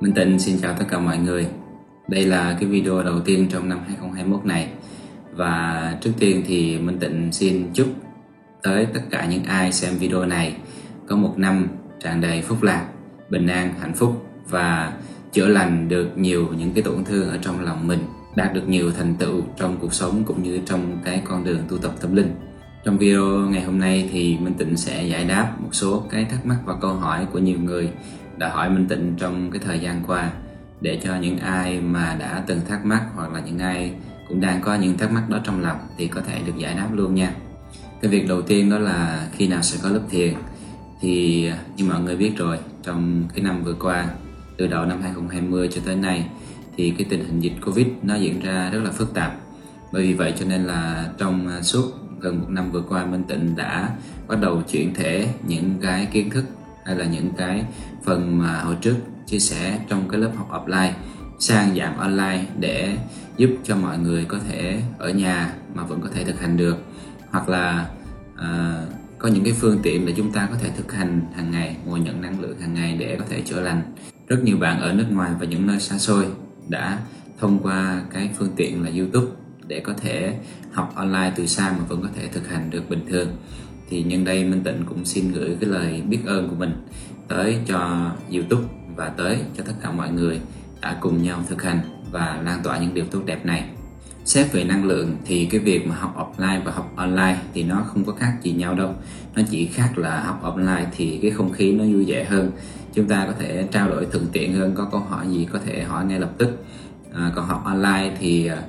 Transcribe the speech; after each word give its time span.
Minh 0.00 0.14
Tịnh 0.14 0.38
xin 0.38 0.58
chào 0.62 0.74
tất 0.78 0.84
cả 0.88 0.98
mọi 0.98 1.18
người. 1.18 1.46
Đây 2.08 2.26
là 2.26 2.56
cái 2.60 2.68
video 2.68 3.02
đầu 3.02 3.20
tiên 3.20 3.46
trong 3.50 3.68
năm 3.68 3.78
2021 3.78 4.46
này. 4.46 4.68
Và 5.32 5.94
trước 6.00 6.10
tiên 6.18 6.42
thì 6.46 6.78
Minh 6.78 6.98
Tịnh 6.98 7.32
xin 7.32 7.70
chúc 7.74 7.86
tới 8.62 8.86
tất 8.94 9.00
cả 9.10 9.26
những 9.26 9.44
ai 9.44 9.72
xem 9.72 9.94
video 9.98 10.26
này 10.26 10.56
Có 11.08 11.16
một 11.16 11.34
năm 11.36 11.68
tràn 12.00 12.20
đầy 12.20 12.42
phúc 12.42 12.62
lạc, 12.62 12.86
bình 13.30 13.46
an, 13.46 13.74
hạnh 13.80 13.94
phúc 13.94 14.26
Và 14.48 14.92
chữa 15.32 15.46
lành 15.46 15.88
được 15.88 16.18
nhiều 16.18 16.48
những 16.58 16.72
cái 16.74 16.82
tổn 16.82 17.04
thương 17.04 17.28
ở 17.28 17.38
trong 17.42 17.60
lòng 17.60 17.86
mình 17.86 18.00
Đạt 18.36 18.54
được 18.54 18.68
nhiều 18.68 18.90
thành 18.90 19.14
tựu 19.18 19.42
trong 19.56 19.76
cuộc 19.80 19.94
sống 19.94 20.22
cũng 20.26 20.42
như 20.42 20.60
trong 20.66 20.98
cái 21.04 21.22
con 21.24 21.44
đường 21.44 21.62
tu 21.68 21.78
tập 21.78 21.92
tâm 22.00 22.16
linh 22.16 22.34
trong 22.84 22.98
video 22.98 23.24
ngày 23.24 23.62
hôm 23.62 23.78
nay 23.78 24.08
thì 24.12 24.38
Minh 24.40 24.54
Tịnh 24.54 24.76
sẽ 24.76 25.04
giải 25.04 25.24
đáp 25.24 25.52
một 25.60 25.68
số 25.72 26.04
cái 26.10 26.24
thắc 26.24 26.46
mắc 26.46 26.58
và 26.64 26.74
câu 26.80 26.94
hỏi 26.94 27.26
của 27.32 27.38
nhiều 27.38 27.58
người 27.58 27.90
đã 28.36 28.48
hỏi 28.48 28.70
Minh 28.70 28.88
Tịnh 28.88 29.14
trong 29.18 29.50
cái 29.50 29.60
thời 29.64 29.78
gian 29.78 30.02
qua 30.06 30.30
để 30.80 31.00
cho 31.04 31.16
những 31.16 31.38
ai 31.38 31.80
mà 31.80 32.16
đã 32.18 32.44
từng 32.46 32.60
thắc 32.68 32.84
mắc 32.84 33.06
hoặc 33.14 33.32
là 33.32 33.40
những 33.40 33.58
ai 33.58 33.92
cũng 34.28 34.40
đang 34.40 34.60
có 34.60 34.74
những 34.74 34.98
thắc 34.98 35.12
mắc 35.12 35.28
đó 35.28 35.38
trong 35.44 35.60
lòng 35.60 35.78
thì 35.98 36.06
có 36.06 36.20
thể 36.20 36.40
được 36.46 36.58
giải 36.58 36.74
đáp 36.74 36.88
luôn 36.92 37.14
nha. 37.14 37.34
Cái 38.00 38.10
việc 38.10 38.28
đầu 38.28 38.42
tiên 38.42 38.70
đó 38.70 38.78
là 38.78 39.26
khi 39.32 39.48
nào 39.48 39.62
sẽ 39.62 39.78
có 39.82 39.88
lớp 39.88 40.02
thiền? 40.10 40.34
Thì, 41.00 41.48
như 41.76 41.84
mọi 41.84 42.00
người 42.00 42.16
biết 42.16 42.32
rồi, 42.36 42.58
trong 42.82 43.24
cái 43.34 43.44
năm 43.44 43.64
vừa 43.64 43.74
qua, 43.74 44.06
từ 44.56 44.66
đầu 44.66 44.84
năm 44.84 45.02
2020 45.02 45.68
cho 45.72 45.80
tới 45.84 45.96
nay, 45.96 46.26
thì 46.76 46.90
cái 46.90 47.06
tình 47.10 47.24
hình 47.24 47.40
dịch 47.40 47.54
Covid 47.66 47.86
nó 48.02 48.14
diễn 48.14 48.40
ra 48.40 48.70
rất 48.70 48.80
là 48.84 48.90
phức 48.90 49.14
tạp. 49.14 49.36
Bởi 49.92 50.02
vì 50.02 50.14
vậy 50.14 50.34
cho 50.38 50.46
nên 50.46 50.64
là 50.64 51.08
trong 51.18 51.62
suốt 51.62 52.01
gần 52.22 52.40
một 52.40 52.48
năm 52.48 52.70
vừa 52.70 52.82
qua 52.82 53.06
Minh 53.06 53.24
Tịnh 53.28 53.56
đã 53.56 53.88
bắt 54.28 54.38
đầu 54.40 54.62
chuyển 54.62 54.94
thể 54.94 55.28
những 55.46 55.74
cái 55.82 56.06
kiến 56.12 56.30
thức 56.30 56.44
hay 56.84 56.96
là 56.96 57.04
những 57.04 57.30
cái 57.36 57.64
phần 58.04 58.38
mà 58.38 58.60
hồi 58.60 58.76
trước 58.80 58.96
chia 59.26 59.38
sẻ 59.38 59.78
trong 59.88 60.08
cái 60.08 60.20
lớp 60.20 60.30
học 60.36 60.50
offline 60.50 60.92
sang 61.38 61.74
dạng 61.76 61.98
online 61.98 62.44
để 62.58 62.96
giúp 63.36 63.50
cho 63.64 63.76
mọi 63.76 63.98
người 63.98 64.24
có 64.24 64.38
thể 64.48 64.82
ở 64.98 65.10
nhà 65.10 65.52
mà 65.74 65.84
vẫn 65.84 66.00
có 66.00 66.08
thể 66.14 66.24
thực 66.24 66.40
hành 66.40 66.56
được. 66.56 66.76
Hoặc 67.30 67.48
là 67.48 67.90
uh, 68.34 68.92
có 69.18 69.28
những 69.28 69.44
cái 69.44 69.52
phương 69.52 69.78
tiện 69.82 70.06
để 70.06 70.14
chúng 70.16 70.32
ta 70.32 70.48
có 70.50 70.56
thể 70.62 70.70
thực 70.76 70.92
hành 70.92 71.20
hàng 71.34 71.50
ngày 71.50 71.76
ngồi 71.86 72.00
nhận 72.00 72.20
năng 72.20 72.40
lượng 72.40 72.60
hàng 72.60 72.74
ngày 72.74 72.96
để 72.96 73.16
có 73.18 73.24
thể 73.28 73.42
chữa 73.42 73.60
lành. 73.60 73.82
Rất 74.28 74.44
nhiều 74.44 74.56
bạn 74.56 74.80
ở 74.80 74.92
nước 74.92 75.06
ngoài 75.10 75.30
và 75.40 75.46
những 75.46 75.66
nơi 75.66 75.80
xa 75.80 75.98
xôi 75.98 76.26
đã 76.68 76.98
thông 77.38 77.58
qua 77.62 78.02
cái 78.10 78.30
phương 78.38 78.52
tiện 78.56 78.84
là 78.84 78.90
YouTube 78.96 79.41
để 79.66 79.80
có 79.80 79.92
thể 79.92 80.38
học 80.72 80.92
online 80.94 81.32
từ 81.36 81.46
xa 81.46 81.72
mà 81.78 81.84
vẫn 81.88 82.02
có 82.02 82.08
thể 82.14 82.28
thực 82.28 82.48
hành 82.48 82.70
được 82.70 82.90
bình 82.90 83.06
thường. 83.08 83.28
Thì 83.88 84.02
nhân 84.02 84.24
đây 84.24 84.44
Minh 84.44 84.62
Tịnh 84.64 84.84
cũng 84.88 85.04
xin 85.04 85.32
gửi 85.32 85.56
cái 85.60 85.70
lời 85.70 86.02
biết 86.08 86.18
ơn 86.26 86.48
của 86.48 86.54
mình 86.54 86.86
tới 87.28 87.56
cho 87.66 88.10
YouTube 88.32 88.64
và 88.96 89.08
tới 89.08 89.38
cho 89.56 89.64
tất 89.66 89.72
cả 89.82 89.90
mọi 89.90 90.10
người 90.10 90.40
đã 90.80 90.96
cùng 91.00 91.22
nhau 91.22 91.44
thực 91.48 91.62
hành 91.62 91.80
và 92.12 92.40
lan 92.44 92.60
tỏa 92.62 92.78
những 92.78 92.94
điều 92.94 93.04
tốt 93.04 93.20
đẹp 93.26 93.46
này. 93.46 93.64
Xét 94.24 94.52
về 94.52 94.64
năng 94.64 94.84
lượng 94.84 95.16
thì 95.24 95.46
cái 95.46 95.60
việc 95.60 95.86
mà 95.86 95.94
học 95.94 96.16
offline 96.16 96.64
và 96.64 96.72
học 96.72 96.92
online 96.96 97.38
thì 97.54 97.62
nó 97.62 97.84
không 97.86 98.04
có 98.04 98.12
khác 98.12 98.32
gì 98.42 98.52
nhau 98.52 98.74
đâu. 98.74 98.94
Nó 99.34 99.42
chỉ 99.50 99.66
khác 99.66 99.98
là 99.98 100.22
học 100.22 100.42
offline 100.42 100.86
thì 100.96 101.18
cái 101.22 101.30
không 101.30 101.52
khí 101.52 101.72
nó 101.72 101.84
vui 101.84 102.04
vẻ 102.04 102.24
hơn. 102.24 102.50
Chúng 102.94 103.08
ta 103.08 103.26
có 103.26 103.32
thể 103.38 103.68
trao 103.72 103.88
đổi 103.88 104.06
thuận 104.12 104.26
tiện 104.32 104.54
hơn 104.54 104.72
có 104.74 104.88
câu 104.92 105.00
hỏi 105.00 105.26
gì 105.28 105.46
có 105.52 105.58
thể 105.66 105.82
hỏi 105.82 106.04
ngay 106.04 106.20
lập 106.20 106.30
tức. 106.38 106.64
À, 107.14 107.32
còn 107.34 107.46
học 107.46 107.62
online 107.64 108.16
thì 108.20 108.46
à, 108.46 108.62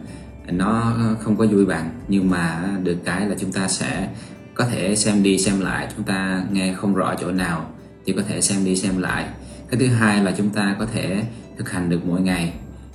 nó 0.48 0.96
không 1.20 1.38
có 1.38 1.46
vui 1.46 1.66
bằng 1.66 1.90
nhưng 2.08 2.30
mà 2.30 2.64
được 2.84 2.98
cái 3.06 3.30
là 3.30 3.36
chúng 3.40 3.52
ta 3.52 3.68
sẽ 3.68 4.10
có 4.54 4.66
thể 4.66 4.96
xem 4.96 5.24
đi 5.24 5.38
xem 5.38 5.60
lại 5.60 5.88
chúng 5.96 6.06
ta 6.06 6.44
nghe 6.52 6.74
không 6.74 6.94
rõ 6.94 7.16
chỗ 7.22 7.32
nào 7.32 7.70
thì 8.06 8.14
có 8.14 8.22
thể 8.28 8.42
xem 8.42 8.66
đi 8.66 8.76
xem 8.76 8.98
lại. 8.98 9.30
Cái 9.70 9.80
thứ 9.80 9.88
hai 9.88 10.24
là 10.24 10.34
chúng 10.38 10.50
ta 10.50 10.76
có 10.80 10.86
thể 10.86 11.24
thực 11.58 11.70
hành 11.70 11.90
được 11.90 12.06
mỗi 12.06 12.22
ngày. 12.22 12.54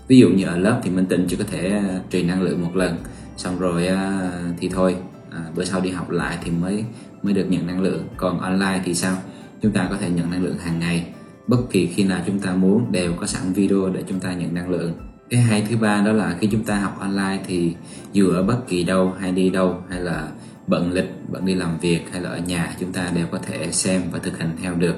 Ví 0.09 0.19
dụ 0.19 0.29
như 0.29 0.45
ở 0.45 0.57
lớp 0.57 0.81
thì 0.83 0.91
minh 0.91 1.07
tịnh 1.07 1.27
chỉ 1.29 1.37
có 1.37 1.45
thể 1.51 1.71
ờ, 1.71 2.01
truyền 2.11 2.27
năng 2.27 2.43
lượng 2.43 2.65
một 2.65 2.77
lần 2.77 2.97
xong 3.37 3.59
rồi 3.59 3.87
ờ, 3.87 4.31
thì 4.59 4.69
thôi 4.69 4.97
à, 5.31 5.39
bữa 5.55 5.65
sau 5.65 5.81
đi 5.81 5.91
học 5.91 6.11
lại 6.11 6.39
thì 6.45 6.51
mới 6.51 6.85
mới 7.23 7.35
được 7.35 7.45
nhận 7.49 7.67
năng 7.67 7.81
lượng. 7.81 8.09
Còn 8.17 8.41
online 8.41 8.81
thì 8.85 8.95
sao? 8.95 9.17
Chúng 9.63 9.73
ta 9.73 9.87
có 9.91 9.97
thể 9.97 10.11
nhận 10.11 10.31
năng 10.31 10.45
lượng 10.45 10.59
hàng 10.59 10.79
ngày. 10.79 11.07
Bất 11.47 11.59
kỳ 11.71 11.87
khi 11.87 12.05
nào 12.05 12.21
chúng 12.27 12.39
ta 12.39 12.55
muốn 12.55 12.93
đều 12.93 13.13
có 13.13 13.27
sẵn 13.27 13.53
video 13.53 13.89
để 13.89 14.03
chúng 14.09 14.21
ta 14.21 14.33
nhận 14.33 14.55
năng 14.55 14.71
lượng 14.71 14.93
cái 15.31 15.41
hay 15.41 15.67
thứ 15.69 15.77
ba 15.77 16.03
đó 16.03 16.13
là 16.13 16.37
khi 16.41 16.49
chúng 16.53 16.65
ta 16.65 16.79
học 16.79 16.97
online 17.01 17.41
thì 17.47 17.75
dù 18.13 18.31
ở 18.31 18.43
bất 18.43 18.69
kỳ 18.69 18.85
đâu 18.85 19.15
hay 19.21 19.33
đi 19.33 19.51
đâu 19.51 19.83
hay 19.91 20.01
là 20.01 20.29
bận 20.67 20.93
lịch, 20.93 21.11
bận 21.29 21.45
đi 21.45 21.55
làm 21.55 21.79
việc 21.79 22.01
hay 22.13 22.21
là 22.21 22.31
ở 22.31 22.39
nhà, 22.39 22.75
chúng 22.81 22.93
ta 22.93 23.11
đều 23.15 23.27
có 23.27 23.39
thể 23.39 23.73
xem 23.73 24.03
và 24.13 24.19
thực 24.19 24.39
hành 24.39 24.51
theo 24.63 24.75
được. 24.75 24.97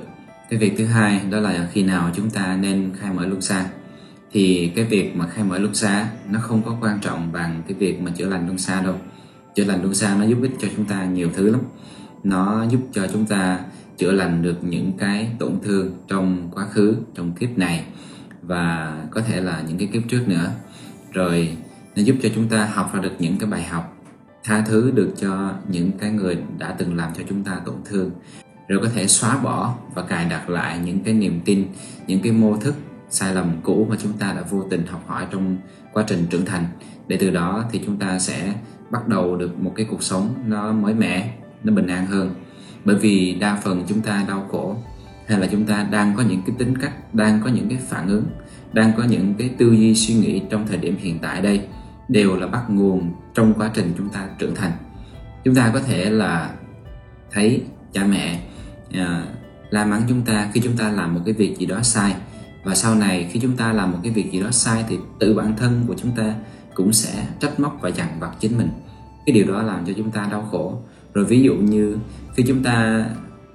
Cái 0.51 0.59
việc 0.59 0.75
thứ 0.79 0.87
hai 0.87 1.21
đó 1.31 1.41
là 1.41 1.69
khi 1.73 1.83
nào 1.83 2.11
chúng 2.17 2.31
ta 2.31 2.57
nên 2.57 2.91
khai 2.99 3.13
mở 3.13 3.27
luân 3.27 3.41
xa. 3.41 3.67
Thì 4.33 4.73
cái 4.77 4.85
việc 4.85 5.17
mà 5.17 5.27
khai 5.27 5.45
mở 5.45 5.59
luân 5.59 5.75
xa 5.75 6.09
nó 6.31 6.41
không 6.41 6.63
có 6.63 6.77
quan 6.81 6.99
trọng 7.01 7.33
bằng 7.33 7.63
cái 7.69 7.75
việc 7.79 8.01
mà 8.01 8.11
chữa 8.11 8.29
lành 8.29 8.47
luân 8.47 8.59
xa 8.59 8.83
đâu. 8.83 8.95
Chữa 9.55 9.65
lành 9.65 9.83
luân 9.83 9.95
xa 9.95 10.17
nó 10.19 10.25
giúp 10.25 10.39
ích 10.43 10.53
cho 10.61 10.69
chúng 10.77 10.85
ta 10.85 11.05
nhiều 11.05 11.31
thứ 11.35 11.51
lắm. 11.51 11.61
Nó 12.25 12.67
giúp 12.71 12.81
cho 12.93 13.07
chúng 13.13 13.27
ta 13.27 13.61
chữa 13.99 14.13
lành 14.13 14.43
được 14.43 14.65
những 14.65 14.93
cái 14.99 15.29
tổn 15.39 15.53
thương 15.63 15.93
trong 16.09 16.51
quá 16.55 16.67
khứ, 16.71 16.97
trong 17.15 17.33
kiếp 17.33 17.59
này 17.59 17.85
và 18.43 18.95
có 19.11 19.21
thể 19.21 19.41
là 19.41 19.63
những 19.69 19.79
cái 19.79 19.89
kiếp 19.93 20.03
trước 20.09 20.29
nữa. 20.29 20.51
Rồi 21.13 21.57
nó 21.97 22.03
giúp 22.03 22.17
cho 22.23 22.29
chúng 22.35 22.49
ta 22.49 22.65
học 22.65 22.95
ra 22.95 23.01
được 23.01 23.13
những 23.19 23.39
cái 23.39 23.51
bài 23.51 23.63
học, 23.63 23.97
tha 24.45 24.65
thứ 24.67 24.91
được 24.91 25.15
cho 25.21 25.53
những 25.69 25.91
cái 25.99 26.11
người 26.11 26.39
đã 26.59 26.75
từng 26.79 26.97
làm 26.97 27.11
cho 27.15 27.23
chúng 27.29 27.45
ta 27.45 27.61
tổn 27.65 27.77
thương. 27.85 28.11
Rồi 28.69 28.81
có 28.83 28.89
thể 28.95 29.07
xóa 29.07 29.39
bỏ 29.39 29.75
và 29.95 30.03
cài 30.03 30.25
đặt 30.25 30.51
lại 30.51 30.79
những 30.79 31.01
cái 31.05 31.15
niềm 31.15 31.41
tin, 31.45 31.67
những 32.07 32.21
cái 32.23 32.33
mô 32.33 32.57
thức 32.57 32.75
sai 33.11 33.35
lầm 33.35 33.53
cũ 33.63 33.87
mà 33.91 33.97
chúng 34.03 34.13
ta 34.13 34.33
đã 34.33 34.43
vô 34.51 34.67
tình 34.71 34.87
học 34.87 35.05
hỏi 35.07 35.27
trong 35.31 35.57
quá 35.93 36.05
trình 36.07 36.27
trưởng 36.31 36.45
thành. 36.45 36.65
Để 37.09 37.17
từ 37.21 37.31
đó 37.31 37.65
thì 37.73 37.81
chúng 37.87 37.97
ta 37.97 38.19
sẽ 38.19 38.55
bắt 38.91 39.09
đầu 39.09 39.37
được 39.37 39.61
một 39.61 39.73
cái 39.77 39.87
cuộc 39.91 40.03
sống 40.03 40.35
nó 40.47 40.73
mới 40.73 40.95
mẻ, 40.95 41.35
nó 41.65 41.73
bình 41.73 41.87
an 41.87 42.07
hơn. 42.07 42.35
Bởi 42.85 42.97
vì 42.97 43.35
đa 43.41 43.57
phần 43.57 43.85
chúng 43.89 44.01
ta 44.01 44.25
đau 44.29 44.47
khổ 44.51 44.77
hay 45.31 45.41
là 45.41 45.47
chúng 45.47 45.67
ta 45.67 45.87
đang 45.91 46.17
có 46.17 46.23
những 46.23 46.43
cái 46.47 46.57
tính 46.59 46.79
cách 46.79 47.15
đang 47.15 47.41
có 47.45 47.51
những 47.51 47.69
cái 47.69 47.79
phản 47.89 48.09
ứng 48.09 48.25
đang 48.73 48.93
có 48.97 49.05
những 49.05 49.35
cái 49.39 49.49
tư 49.59 49.73
duy 49.73 49.95
suy 49.95 50.15
nghĩ 50.15 50.43
trong 50.51 50.67
thời 50.67 50.77
điểm 50.77 50.97
hiện 50.99 51.19
tại 51.19 51.43
đây 51.43 51.61
đều 52.09 52.37
là 52.37 52.47
bắt 52.47 52.71
nguồn 52.71 53.13
trong 53.35 53.55
quá 53.55 53.71
trình 53.75 53.93
chúng 53.99 54.09
ta 54.09 54.29
trưởng 54.39 54.55
thành. 54.55 54.73
Chúng 55.45 55.55
ta 55.55 55.71
có 55.75 55.81
thể 55.81 56.11
là 56.11 56.51
thấy 57.31 57.63
cha 57.93 58.05
mẹ 58.05 58.41
à, 58.93 59.25
la 59.71 59.85
mắng 59.85 60.03
chúng 60.09 60.23
ta 60.23 60.51
khi 60.53 60.61
chúng 60.61 60.77
ta 60.77 60.91
làm 60.91 61.15
một 61.15 61.21
cái 61.25 61.35
việc 61.35 61.59
gì 61.59 61.67
đó 61.67 61.83
sai. 61.83 62.15
Và 62.65 62.75
sau 62.75 62.95
này 62.95 63.29
khi 63.33 63.41
chúng 63.41 63.57
ta 63.57 63.73
làm 63.73 63.93
một 63.93 63.99
cái 64.03 64.13
việc 64.13 64.33
gì 64.33 64.41
đó 64.41 64.51
sai 64.51 64.85
thì 64.89 64.99
tự 65.19 65.35
bản 65.35 65.57
thân 65.57 65.85
của 65.87 65.95
chúng 66.03 66.11
ta 66.17 66.35
cũng 66.75 66.93
sẽ 66.93 67.27
trách 67.41 67.61
móc 67.61 67.79
và 67.81 67.89
dằn 67.89 68.09
vặt 68.21 68.31
chính 68.41 68.59
mình. 68.59 68.69
Cái 69.27 69.35
điều 69.35 69.47
đó 69.47 69.63
làm 69.63 69.87
cho 69.87 69.93
chúng 69.97 70.11
ta 70.11 70.29
đau 70.31 70.49
khổ. 70.51 70.83
Rồi 71.15 71.25
ví 71.25 71.43
dụ 71.43 71.55
như 71.55 71.99
khi 72.37 72.45
chúng 72.47 72.63
ta 72.63 73.05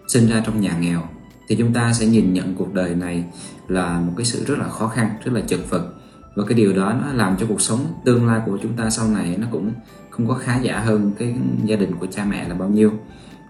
sinh 0.07 0.29
ra 0.29 0.43
trong 0.45 0.61
nhà 0.61 0.77
nghèo 0.79 1.01
thì 1.47 1.55
chúng 1.55 1.73
ta 1.73 1.93
sẽ 1.93 2.05
nhìn 2.05 2.33
nhận 2.33 2.55
cuộc 2.55 2.73
đời 2.73 2.95
này 2.95 3.23
là 3.67 3.99
một 3.99 4.13
cái 4.17 4.25
sự 4.25 4.45
rất 4.45 4.59
là 4.59 4.69
khó 4.69 4.87
khăn 4.87 5.09
rất 5.23 5.31
là 5.33 5.41
chật 5.47 5.59
vật. 5.69 5.93
Và 6.35 6.43
cái 6.47 6.57
điều 6.57 6.73
đó 6.73 6.93
nó 7.01 7.13
làm 7.13 7.37
cho 7.37 7.45
cuộc 7.49 7.61
sống 7.61 7.79
tương 8.05 8.27
lai 8.27 8.41
của 8.45 8.57
chúng 8.61 8.73
ta 8.73 8.89
sau 8.89 9.07
này 9.07 9.37
nó 9.39 9.47
cũng 9.51 9.71
không 10.09 10.27
có 10.27 10.33
khá 10.33 10.59
giả 10.59 10.79
hơn 10.79 11.11
cái 11.19 11.35
gia 11.63 11.75
đình 11.75 11.95
của 11.95 12.07
cha 12.07 12.25
mẹ 12.25 12.47
là 12.47 12.55
bao 12.55 12.69
nhiêu. 12.69 12.91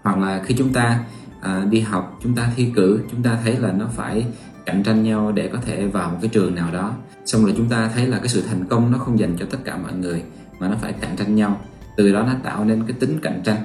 Hoặc 0.02 0.18
là 0.18 0.42
khi 0.44 0.54
chúng 0.58 0.72
ta 0.72 1.04
à, 1.40 1.66
đi 1.70 1.80
học 1.80 2.18
chúng 2.22 2.34
ta 2.34 2.50
thi 2.56 2.72
cử 2.74 3.00
chúng 3.10 3.22
ta 3.22 3.38
thấy 3.44 3.56
là 3.56 3.72
nó 3.72 3.86
phải 3.92 4.26
cạnh 4.66 4.82
tranh 4.82 5.02
nhau 5.02 5.32
để 5.32 5.48
có 5.52 5.58
thể 5.66 5.86
vào 5.86 6.10
một 6.10 6.18
cái 6.20 6.28
trường 6.28 6.54
nào 6.54 6.72
đó. 6.72 6.94
Xong 7.26 7.44
rồi 7.44 7.54
chúng 7.56 7.68
ta 7.68 7.90
thấy 7.94 8.06
là 8.06 8.18
cái 8.18 8.28
sự 8.28 8.42
thành 8.48 8.64
công 8.68 8.92
nó 8.92 8.98
không 8.98 9.18
dành 9.18 9.36
cho 9.38 9.46
tất 9.50 9.58
cả 9.64 9.76
mọi 9.76 9.92
người 9.92 10.22
mà 10.58 10.68
nó 10.68 10.76
phải 10.80 10.92
cạnh 10.92 11.16
tranh 11.16 11.34
nhau. 11.34 11.60
Từ 11.96 12.12
đó 12.12 12.22
nó 12.22 12.32
tạo 12.42 12.64
nên 12.64 12.82
cái 12.86 12.96
tính 13.00 13.18
cạnh 13.22 13.40
tranh 13.44 13.58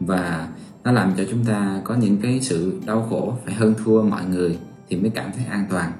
và 0.00 0.48
nó 0.84 0.92
làm 0.92 1.12
cho 1.16 1.24
chúng 1.30 1.44
ta 1.44 1.80
có 1.84 1.94
những 1.94 2.16
cái 2.22 2.40
sự 2.40 2.80
đau 2.86 3.06
khổ 3.10 3.38
phải 3.44 3.54
hơn 3.54 3.74
thua 3.84 4.02
mọi 4.02 4.24
người 4.24 4.58
thì 4.88 4.96
mới 4.96 5.10
cảm 5.10 5.30
thấy 5.36 5.44
an 5.44 5.66
toàn. 5.70 5.92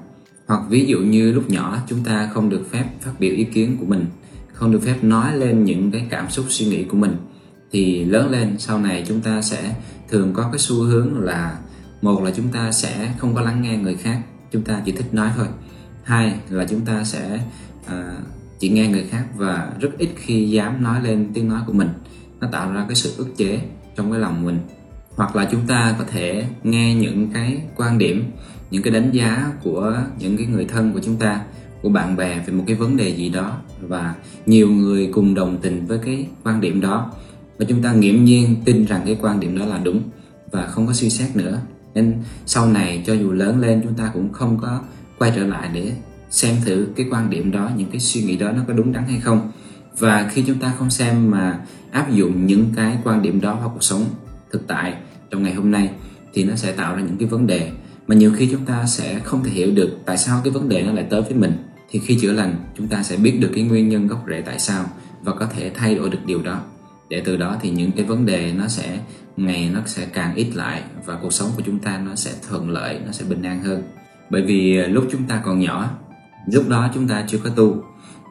Hoặc 0.47 0.61
ví 0.69 0.85
dụ 0.85 0.99
như 0.99 1.31
lúc 1.31 1.49
nhỏ 1.49 1.77
chúng 1.87 2.03
ta 2.03 2.29
không 2.33 2.49
được 2.49 2.71
phép 2.71 2.85
phát 3.01 3.11
biểu 3.19 3.33
ý 3.33 3.43
kiến 3.43 3.77
của 3.79 3.85
mình 3.85 4.05
không 4.53 4.71
được 4.71 4.81
phép 4.83 4.97
nói 5.01 5.37
lên 5.37 5.63
những 5.63 5.91
cái 5.91 6.07
cảm 6.09 6.29
xúc 6.29 6.45
suy 6.49 6.65
nghĩ 6.65 6.83
của 6.83 6.97
mình 6.97 7.15
thì 7.71 8.05
lớn 8.05 8.31
lên 8.31 8.55
sau 8.59 8.79
này 8.79 9.03
chúng 9.07 9.21
ta 9.21 9.41
sẽ 9.41 9.75
thường 10.09 10.33
có 10.33 10.49
cái 10.51 10.59
xu 10.59 10.75
hướng 10.75 11.19
là 11.19 11.57
một 12.01 12.23
là 12.23 12.31
chúng 12.35 12.47
ta 12.47 12.71
sẽ 12.71 13.13
không 13.17 13.35
có 13.35 13.41
lắng 13.41 13.61
nghe 13.61 13.77
người 13.77 13.95
khác 13.95 14.21
chúng 14.51 14.61
ta 14.61 14.81
chỉ 14.85 14.91
thích 14.91 15.13
nói 15.13 15.31
thôi. 15.35 15.47
Hai 16.03 16.39
là 16.49 16.65
chúng 16.69 16.81
ta 16.81 17.03
sẽ 17.03 17.39
à, 17.85 18.17
chỉ 18.59 18.69
nghe 18.69 18.87
người 18.87 19.03
khác 19.09 19.25
và 19.35 19.71
rất 19.79 19.89
ít 19.97 20.09
khi 20.15 20.49
dám 20.49 20.83
nói 20.83 21.03
lên 21.03 21.31
tiếng 21.33 21.49
nói 21.49 21.61
của 21.67 21.73
mình 21.73 21.89
nó 22.43 22.49
tạo 22.51 22.73
ra 22.73 22.85
cái 22.87 22.95
sự 22.95 23.13
ức 23.17 23.37
chế 23.37 23.59
trong 23.95 24.11
cái 24.11 24.19
lòng 24.19 24.45
mình. 24.45 24.59
Hoặc 25.15 25.35
là 25.35 25.47
chúng 25.51 25.67
ta 25.67 25.95
có 25.99 26.05
thể 26.11 26.45
nghe 26.63 26.95
những 26.95 27.29
cái 27.33 27.61
quan 27.75 27.97
điểm, 27.97 28.31
những 28.71 28.83
cái 28.83 28.93
đánh 28.93 29.11
giá 29.11 29.51
của 29.63 29.97
những 30.19 30.37
cái 30.37 30.45
người 30.45 30.65
thân 30.65 30.93
của 30.93 30.99
chúng 31.03 31.15
ta, 31.15 31.41
của 31.81 31.89
bạn 31.89 32.15
bè 32.15 32.39
về 32.45 32.53
một 32.53 32.63
cái 32.67 32.75
vấn 32.75 32.97
đề 32.97 33.09
gì 33.09 33.29
đó 33.29 33.57
và 33.81 34.15
nhiều 34.45 34.69
người 34.69 35.09
cùng 35.13 35.35
đồng 35.35 35.57
tình 35.61 35.85
với 35.85 35.97
cái 36.05 36.27
quan 36.43 36.61
điểm 36.61 36.81
đó. 36.81 37.11
Và 37.57 37.65
chúng 37.69 37.81
ta 37.81 37.93
nghiễm 37.93 38.23
nhiên 38.23 38.55
tin 38.65 38.85
rằng 38.85 39.01
cái 39.05 39.17
quan 39.21 39.39
điểm 39.39 39.59
đó 39.59 39.65
là 39.65 39.77
đúng 39.77 40.01
và 40.51 40.67
không 40.67 40.87
có 40.87 40.93
suy 40.93 41.09
xét 41.09 41.35
nữa. 41.35 41.59
Nên 41.93 42.13
sau 42.45 42.67
này 42.67 43.03
cho 43.05 43.13
dù 43.13 43.31
lớn 43.31 43.59
lên, 43.59 43.81
chúng 43.83 43.93
ta 43.93 44.11
cũng 44.13 44.33
không 44.33 44.59
có 44.61 44.81
quay 45.17 45.31
trở 45.35 45.43
lại 45.47 45.69
để 45.73 45.91
xem 46.29 46.55
thử 46.65 46.87
cái 46.95 47.05
quan 47.11 47.29
điểm 47.29 47.51
đó, 47.51 47.69
những 47.77 47.91
cái 47.91 47.99
suy 47.99 48.23
nghĩ 48.23 48.37
đó 48.37 48.51
nó 48.51 48.61
có 48.67 48.73
đúng 48.73 48.93
đắn 48.93 49.03
hay 49.07 49.19
không. 49.19 49.51
Và 49.99 50.29
khi 50.33 50.43
chúng 50.47 50.59
ta 50.59 50.73
không 50.79 50.89
xem 50.89 51.31
mà 51.31 51.59
áp 51.93 52.11
dụng 52.11 52.45
những 52.45 52.73
cái 52.75 52.97
quan 53.03 53.21
điểm 53.21 53.41
đó 53.41 53.55
vào 53.55 53.69
cuộc 53.69 53.83
sống 53.83 54.05
thực 54.51 54.67
tại 54.67 54.93
trong 55.31 55.43
ngày 55.43 55.53
hôm 55.53 55.71
nay 55.71 55.89
thì 56.33 56.43
nó 56.43 56.55
sẽ 56.55 56.71
tạo 56.71 56.95
ra 56.95 57.01
những 57.01 57.17
cái 57.17 57.27
vấn 57.27 57.47
đề 57.47 57.71
mà 58.07 58.15
nhiều 58.15 58.31
khi 58.35 58.47
chúng 58.51 58.65
ta 58.65 58.85
sẽ 58.85 59.19
không 59.19 59.43
thể 59.43 59.51
hiểu 59.51 59.71
được 59.71 59.97
tại 60.05 60.17
sao 60.17 60.41
cái 60.43 60.53
vấn 60.53 60.69
đề 60.69 60.83
nó 60.83 60.91
lại 60.91 61.05
tới 61.09 61.21
với 61.21 61.33
mình. 61.33 61.53
Thì 61.89 61.99
khi 61.99 62.17
chữa 62.21 62.31
lành, 62.31 62.55
chúng 62.77 62.87
ta 62.87 63.03
sẽ 63.03 63.17
biết 63.17 63.37
được 63.39 63.51
cái 63.55 63.63
nguyên 63.63 63.89
nhân 63.89 64.07
gốc 64.07 64.25
rễ 64.27 64.41
tại 64.41 64.59
sao 64.59 64.85
và 65.21 65.33
có 65.33 65.45
thể 65.45 65.71
thay 65.75 65.95
đổi 65.95 66.09
được 66.09 66.25
điều 66.25 66.41
đó. 66.41 66.61
Để 67.09 67.21
từ 67.25 67.37
đó 67.37 67.57
thì 67.61 67.69
những 67.69 67.91
cái 67.91 68.05
vấn 68.05 68.25
đề 68.25 68.53
nó 68.53 68.67
sẽ, 68.67 68.99
ngày 69.37 69.69
nó 69.73 69.79
sẽ 69.85 70.05
càng 70.05 70.35
ít 70.35 70.47
lại 70.55 70.81
và 71.05 71.15
cuộc 71.21 71.33
sống 71.33 71.49
của 71.55 71.61
chúng 71.65 71.79
ta 71.79 71.97
nó 71.97 72.15
sẽ 72.15 72.31
thuận 72.49 72.69
lợi, 72.69 72.99
nó 73.05 73.11
sẽ 73.11 73.25
bình 73.29 73.43
an 73.43 73.63
hơn. 73.63 73.83
Bởi 74.29 74.41
vì 74.41 74.77
à, 74.77 74.87
lúc 74.87 75.05
chúng 75.11 75.23
ta 75.23 75.41
còn 75.45 75.59
nhỏ, 75.59 75.89
lúc 76.53 76.69
đó 76.69 76.89
chúng 76.93 77.07
ta 77.07 77.25
chưa 77.27 77.37
có 77.37 77.49
tu, 77.49 77.83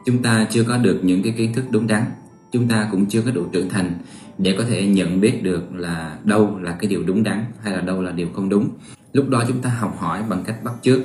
chúng 0.05 0.23
ta 0.23 0.47
chưa 0.51 0.63
có 0.63 0.77
được 0.77 0.99
những 1.03 1.23
cái 1.23 1.33
kiến 1.37 1.53
thức 1.53 1.65
đúng 1.71 1.87
đắn 1.87 2.03
chúng 2.53 2.67
ta 2.67 2.87
cũng 2.91 3.05
chưa 3.05 3.21
có 3.21 3.31
đủ 3.31 3.45
trưởng 3.51 3.69
thành 3.69 3.91
để 4.37 4.55
có 4.57 4.63
thể 4.63 4.87
nhận 4.87 5.21
biết 5.21 5.43
được 5.43 5.75
là 5.75 6.17
đâu 6.23 6.59
là 6.61 6.71
cái 6.71 6.89
điều 6.89 7.03
đúng 7.03 7.23
đắn 7.23 7.45
hay 7.63 7.73
là 7.73 7.81
đâu 7.81 8.01
là 8.01 8.11
điều 8.11 8.27
không 8.35 8.49
đúng. 8.49 8.69
Lúc 9.13 9.29
đó 9.29 9.43
chúng 9.47 9.61
ta 9.61 9.69
học 9.69 9.97
hỏi 9.99 10.23
bằng 10.29 10.43
cách 10.43 10.63
bắt 10.63 10.73
chước 10.81 10.99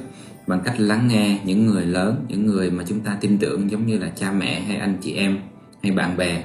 bằng 0.46 0.60
cách 0.64 0.80
lắng 0.80 1.08
nghe 1.08 1.40
những 1.44 1.66
người 1.66 1.86
lớn 1.86 2.24
những 2.28 2.46
người 2.46 2.70
mà 2.70 2.84
chúng 2.86 3.00
ta 3.00 3.16
tin 3.20 3.38
tưởng 3.38 3.70
giống 3.70 3.86
như 3.86 3.98
là 3.98 4.08
cha 4.16 4.32
mẹ 4.32 4.60
hay 4.60 4.76
anh 4.76 4.96
chị 5.00 5.12
em 5.12 5.38
hay 5.82 5.92
bạn 5.92 6.16
bè. 6.16 6.44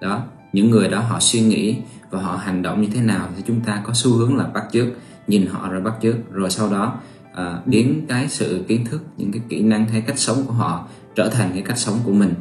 Đó 0.00 0.24
những 0.52 0.70
người 0.70 0.88
đó 0.88 0.98
họ 0.98 1.20
suy 1.20 1.40
nghĩ 1.40 1.76
và 2.10 2.22
họ 2.22 2.36
hành 2.36 2.62
động 2.62 2.82
như 2.82 2.88
thế 2.94 3.00
nào 3.00 3.28
thì 3.36 3.42
chúng 3.46 3.60
ta 3.60 3.82
có 3.84 3.92
xu 3.94 4.12
hướng 4.12 4.36
là 4.36 4.44
bắt 4.44 4.64
chước 4.72 4.86
nhìn 5.26 5.46
họ 5.46 5.70
rồi 5.70 5.80
bắt 5.80 5.94
chước. 6.02 6.16
Rồi 6.32 6.50
sau 6.50 6.70
đó 6.70 6.98
uh, 7.32 7.66
biến 7.66 8.06
cái 8.08 8.28
sự 8.28 8.64
kiến 8.68 8.84
thức 8.84 9.02
những 9.16 9.32
cái 9.32 9.42
kỹ 9.48 9.62
năng 9.62 9.88
hay 9.88 10.00
cách 10.00 10.18
sống 10.18 10.42
của 10.46 10.52
họ 10.52 10.88
trở 11.14 11.28
thành 11.28 11.50
cái 11.52 11.62
cách 11.62 11.78
sống 11.78 11.98
của 12.04 12.12
mình 12.12 12.34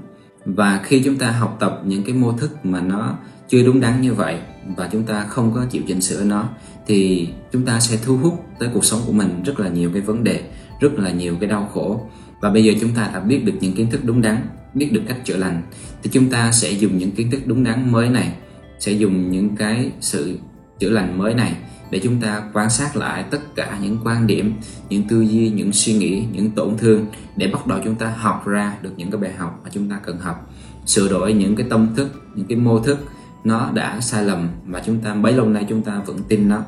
và 0.46 0.82
khi 0.84 1.02
chúng 1.06 1.18
ta 1.18 1.32
học 1.32 1.58
tập 1.60 1.82
những 1.86 2.04
cái 2.04 2.16
mô 2.16 2.32
thức 2.32 2.66
mà 2.66 2.82
nó 2.82 3.18
chưa 3.50 3.66
đúng 3.66 3.82
đắn 3.82 4.02
như 4.02 4.14
vậy 4.14 4.40
và 4.76 4.90
chúng 4.92 5.04
ta 5.04 5.24
không 5.24 5.52
có 5.54 5.66
chịu 5.70 5.82
chỉnh 5.88 6.02
sửa 6.02 6.24
nó, 6.24 6.50
thì 6.88 7.28
chúng 7.52 7.66
ta 7.66 7.80
sẽ 7.80 7.98
thu 8.06 8.18
hút 8.18 8.46
tới 8.60 8.70
cuộc 8.74 8.86
sống 8.86 9.00
của 9.06 9.14
mình 9.14 9.44
rất 9.44 9.60
là 9.60 9.70
nhiều 9.70 9.92
cái 9.94 10.02
vấn 10.02 10.24
đề, 10.24 10.44
rất 10.80 10.94
là 11.00 11.12
nhiều 11.12 11.36
cái 11.40 11.50
đau 11.50 11.70
khổ. 11.74 12.10
Và 12.42 12.50
bây 12.50 12.64
giờ 12.64 12.74
chúng 12.82 12.92
ta 12.96 13.10
đã 13.14 13.20
biết 13.20 13.46
được 13.46 13.54
những 13.60 13.74
kiến 13.74 13.90
thức 13.90 14.02
đúng 14.04 14.22
đắn, 14.22 14.38
biết 14.74 14.90
được 14.92 15.02
cách 15.08 15.18
chữa 15.24 15.38
lành, 15.38 15.62
thì 16.04 16.10
chúng 16.14 16.30
ta 16.30 16.52
sẽ 16.52 16.72
dùng 16.72 16.98
những 16.98 17.12
kiến 17.12 17.32
thức 17.32 17.42
đúng 17.46 17.64
đắn 17.64 17.92
mới 17.92 18.10
này, 18.10 18.34
sẽ 18.80 18.92
dùng 18.92 19.32
những 19.32 19.56
cái 19.56 19.92
sự 20.00 20.38
chữa 20.80 20.90
lành 20.90 21.18
mới 21.18 21.34
này 21.34 21.56
để 21.92 22.00
chúng 22.04 22.22
ta 22.22 22.44
quan 22.54 22.70
sát 22.70 22.96
lại 22.96 23.24
tất 23.32 23.56
cả 23.56 23.78
những 23.82 23.98
quan 24.04 24.28
điểm, 24.28 24.54
những 24.90 25.08
tư 25.08 25.22
duy, 25.22 25.50
những 25.50 25.74
suy 25.74 25.94
nghĩ, 25.94 26.26
những 26.32 26.52
tổn 26.52 26.78
thương 26.78 27.06
để 27.36 27.48
bắt 27.48 27.68
đầu 27.68 27.80
chúng 27.84 27.96
ta 27.96 28.14
học 28.18 28.48
ra 28.48 28.78
được 28.82 28.92
những 28.98 29.12
cái 29.12 29.22
bài 29.22 29.34
học 29.34 29.60
mà 29.64 29.70
chúng 29.74 29.90
ta 29.90 30.00
cần 30.06 30.18
học. 30.18 30.50
Sửa 30.86 31.10
đổi 31.10 31.34
những 31.34 31.56
cái 31.56 31.68
tâm 31.70 31.96
thức, 31.96 32.08
những 32.36 32.48
cái 32.48 32.58
mô 32.58 32.80
thức, 32.80 32.98
nó 33.44 33.70
đã 33.74 34.00
sai 34.02 34.24
lầm 34.24 34.50
mà 34.66 34.82
chúng 34.86 35.00
ta, 35.00 35.14
bấy 35.14 35.34
lâu 35.34 35.50
nay 35.50 35.66
chúng 35.70 35.82
ta 35.82 36.02
vẫn 36.06 36.18
tin 36.28 36.50
nó. 36.50 36.62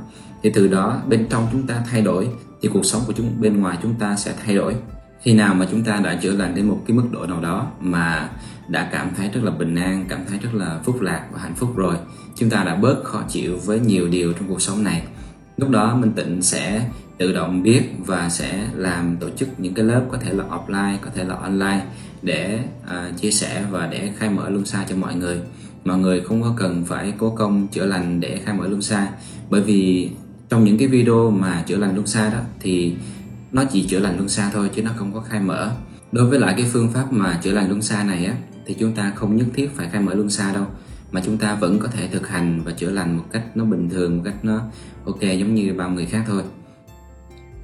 Thì 0.43 0.51
từ 0.53 0.67
đó, 0.67 1.01
bên 1.07 1.27
trong 1.29 1.47
chúng 1.51 1.67
ta 1.67 1.83
thay 1.91 2.01
đổi, 2.01 2.27
thì 2.61 2.69
cuộc 2.73 2.85
sống 2.85 3.01
của 3.07 3.13
chúng, 3.13 3.41
bên 3.41 3.61
ngoài 3.61 3.77
chúng 3.81 3.93
ta 3.99 4.15
sẽ 4.15 4.33
thay 4.45 4.55
đổi 4.55 4.75
khi 5.25 5.33
nào 5.33 5.53
mà 5.53 5.67
chúng 5.71 5.83
ta 5.83 5.99
đã 6.03 6.15
chữa 6.15 6.31
lành 6.31 6.55
đến 6.55 6.67
một 6.67 6.81
cái 6.87 6.97
mức 6.97 7.03
độ 7.11 7.25
nào 7.25 7.41
đó 7.41 7.67
mà 7.79 8.29
đã 8.67 8.89
cảm 8.91 9.09
thấy 9.17 9.29
rất 9.33 9.43
là 9.43 9.51
bình 9.51 9.75
an 9.75 10.05
cảm 10.09 10.19
thấy 10.29 10.39
rất 10.39 10.53
là 10.53 10.79
phúc 10.83 11.01
lạc 11.01 11.25
và 11.31 11.39
hạnh 11.39 11.55
phúc 11.55 11.75
rồi 11.75 11.95
chúng 12.35 12.49
ta 12.49 12.63
đã 12.63 12.75
bớt 12.75 13.03
khó 13.03 13.23
chịu 13.29 13.57
với 13.65 13.79
nhiều 13.79 14.07
điều 14.07 14.33
trong 14.33 14.47
cuộc 14.47 14.61
sống 14.61 14.83
này. 14.83 15.03
Lúc 15.57 15.69
đó 15.69 15.95
minh 15.95 16.11
tịnh 16.11 16.41
sẽ 16.41 16.89
tự 17.17 17.33
động 17.33 17.63
biết 17.63 17.81
và 18.05 18.29
sẽ 18.29 18.67
làm 18.75 19.17
tổ 19.17 19.29
chức 19.29 19.59
những 19.59 19.73
cái 19.73 19.85
lớp 19.85 20.01
có 20.11 20.17
thể 20.17 20.33
là 20.33 20.43
offline 20.43 20.97
có 21.01 21.09
thể 21.15 21.23
là 21.23 21.35
online 21.35 21.85
để 22.21 22.59
uh, 22.83 23.21
chia 23.21 23.31
sẻ 23.31 23.65
và 23.71 23.87
để 23.87 24.11
khai 24.17 24.29
mở 24.29 24.49
luân 24.49 24.65
xa 24.65 24.85
cho 24.89 24.95
mọi 24.95 25.15
người. 25.15 25.39
Mọi 25.85 25.97
người 25.97 26.21
không 26.21 26.41
có 26.41 26.53
cần 26.57 26.85
phải 26.85 27.13
cố 27.17 27.29
công 27.29 27.67
chữa 27.67 27.85
lành 27.85 28.19
để 28.19 28.39
khai 28.45 28.55
mở 28.55 28.67
luân 28.67 28.81
xa. 28.81 29.07
Bởi 29.49 29.61
vì 29.61 30.09
trong 30.49 30.63
những 30.63 30.77
cái 30.77 30.87
video 30.87 31.31
mà 31.31 31.63
chữa 31.67 31.77
lành 31.77 31.93
luân 31.93 32.07
xa 32.07 32.29
đó 32.29 32.39
thì 32.59 32.95
nó 33.55 33.63
chỉ 33.71 33.83
chữa 33.83 33.99
lành 33.99 34.15
luân 34.15 34.29
xa 34.29 34.49
thôi 34.53 34.69
chứ 34.75 34.81
nó 34.83 34.91
không 34.95 35.13
có 35.13 35.21
khai 35.21 35.39
mở. 35.39 35.71
Đối 36.11 36.25
với 36.25 36.39
lại 36.39 36.53
cái 36.57 36.65
phương 36.73 36.91
pháp 36.91 37.13
mà 37.13 37.39
chữa 37.43 37.51
lành 37.51 37.67
luân 37.67 37.81
xa 37.81 38.03
này 38.03 38.25
á 38.25 38.33
thì 38.65 38.75
chúng 38.79 38.91
ta 38.95 39.11
không 39.15 39.35
nhất 39.35 39.45
thiết 39.53 39.69
phải 39.75 39.89
khai 39.91 40.01
mở 40.01 40.13
luân 40.13 40.29
xa 40.29 40.53
đâu 40.53 40.65
mà 41.11 41.21
chúng 41.25 41.37
ta 41.37 41.55
vẫn 41.55 41.79
có 41.79 41.87
thể 41.87 42.07
thực 42.07 42.27
hành 42.27 42.61
và 42.65 42.71
chữa 42.71 42.91
lành 42.91 43.17
một 43.17 43.23
cách 43.31 43.43
nó 43.55 43.65
bình 43.65 43.89
thường 43.89 44.17
một 44.17 44.23
cách 44.25 44.35
nó 44.43 44.61
ok 45.05 45.21
giống 45.21 45.55
như 45.55 45.73
bao 45.73 45.89
người 45.89 46.05
khác 46.05 46.23
thôi. 46.27 46.43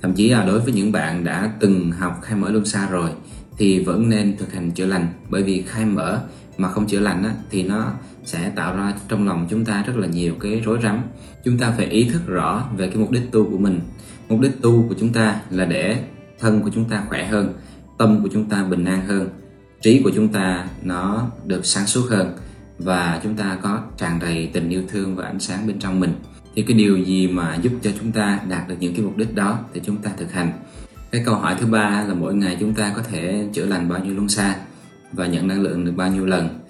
Thậm 0.01 0.13
chí 0.13 0.29
là 0.29 0.45
đối 0.45 0.59
với 0.59 0.73
những 0.73 0.91
bạn 0.91 1.23
đã 1.23 1.51
từng 1.59 1.91
học 1.91 2.19
khai 2.21 2.37
mở 2.37 2.49
luân 2.49 2.65
xa 2.65 2.89
rồi 2.89 3.09
thì 3.57 3.83
vẫn 3.83 4.09
nên 4.09 4.37
thực 4.37 4.53
hành 4.53 4.71
chữa 4.71 4.85
lành. 4.85 5.07
Bởi 5.29 5.43
vì 5.43 5.61
khai 5.61 5.85
mở 5.85 6.21
mà 6.57 6.69
không 6.69 6.87
chữa 6.87 6.99
lành 6.99 7.23
á, 7.23 7.31
thì 7.49 7.63
nó 7.63 7.93
sẽ 8.23 8.51
tạo 8.55 8.77
ra 8.77 8.93
trong 9.07 9.27
lòng 9.27 9.47
chúng 9.49 9.65
ta 9.65 9.83
rất 9.87 9.97
là 9.97 10.07
nhiều 10.07 10.35
cái 10.39 10.61
rối 10.65 10.79
rắm. 10.83 11.01
Chúng 11.43 11.57
ta 11.57 11.73
phải 11.77 11.85
ý 11.85 12.09
thức 12.09 12.21
rõ 12.27 12.63
về 12.77 12.87
cái 12.87 12.97
mục 12.97 13.11
đích 13.11 13.31
tu 13.31 13.49
của 13.51 13.57
mình. 13.57 13.79
Mục 14.29 14.39
đích 14.39 14.61
tu 14.61 14.85
của 14.89 14.95
chúng 14.99 15.13
ta 15.13 15.41
là 15.49 15.65
để 15.65 16.03
thân 16.39 16.61
của 16.61 16.69
chúng 16.73 16.89
ta 16.89 17.03
khỏe 17.09 17.25
hơn, 17.25 17.53
tâm 17.97 18.23
của 18.23 18.29
chúng 18.33 18.45
ta 18.45 18.63
bình 18.63 18.85
an 18.85 19.05
hơn, 19.07 19.29
trí 19.81 20.01
của 20.03 20.11
chúng 20.15 20.27
ta 20.27 20.67
nó 20.81 21.27
được 21.45 21.65
sáng 21.65 21.87
suốt 21.87 22.07
hơn 22.09 22.37
và 22.79 23.19
chúng 23.23 23.35
ta 23.35 23.57
có 23.61 23.81
tràn 23.97 24.19
đầy 24.19 24.49
tình 24.53 24.69
yêu 24.69 24.83
thương 24.87 25.15
và 25.15 25.25
ánh 25.25 25.39
sáng 25.39 25.67
bên 25.67 25.79
trong 25.79 25.99
mình. 25.99 26.13
Thì 26.55 26.61
cái 26.61 26.77
điều 26.77 26.97
gì 26.97 27.27
mà 27.27 27.55
giúp 27.61 27.71
cho 27.81 27.91
chúng 27.99 28.11
ta 28.11 28.39
đạt 28.49 28.67
được 28.67 28.75
những 28.79 28.93
cái 28.93 29.05
mục 29.05 29.17
đích 29.17 29.35
đó 29.35 29.59
thì 29.73 29.81
chúng 29.83 29.97
ta 29.97 30.11
thực 30.17 30.31
hành. 30.31 30.51
Cái 31.11 31.21
câu 31.25 31.35
hỏi 31.35 31.55
thứ 31.59 31.65
ba 31.65 32.03
là 32.07 32.13
mỗi 32.13 32.35
ngày 32.35 32.57
chúng 32.59 32.73
ta 32.73 32.93
có 32.95 33.01
thể 33.01 33.47
chữa 33.53 33.65
lành 33.65 33.89
bao 33.89 33.99
nhiêu 33.99 34.13
luân 34.13 34.29
xa 34.29 34.55
và 35.11 35.27
nhận 35.27 35.47
năng 35.47 35.61
lượng 35.61 35.85
được 35.85 35.93
bao 35.95 36.11
nhiêu 36.11 36.25
lần? 36.25 36.60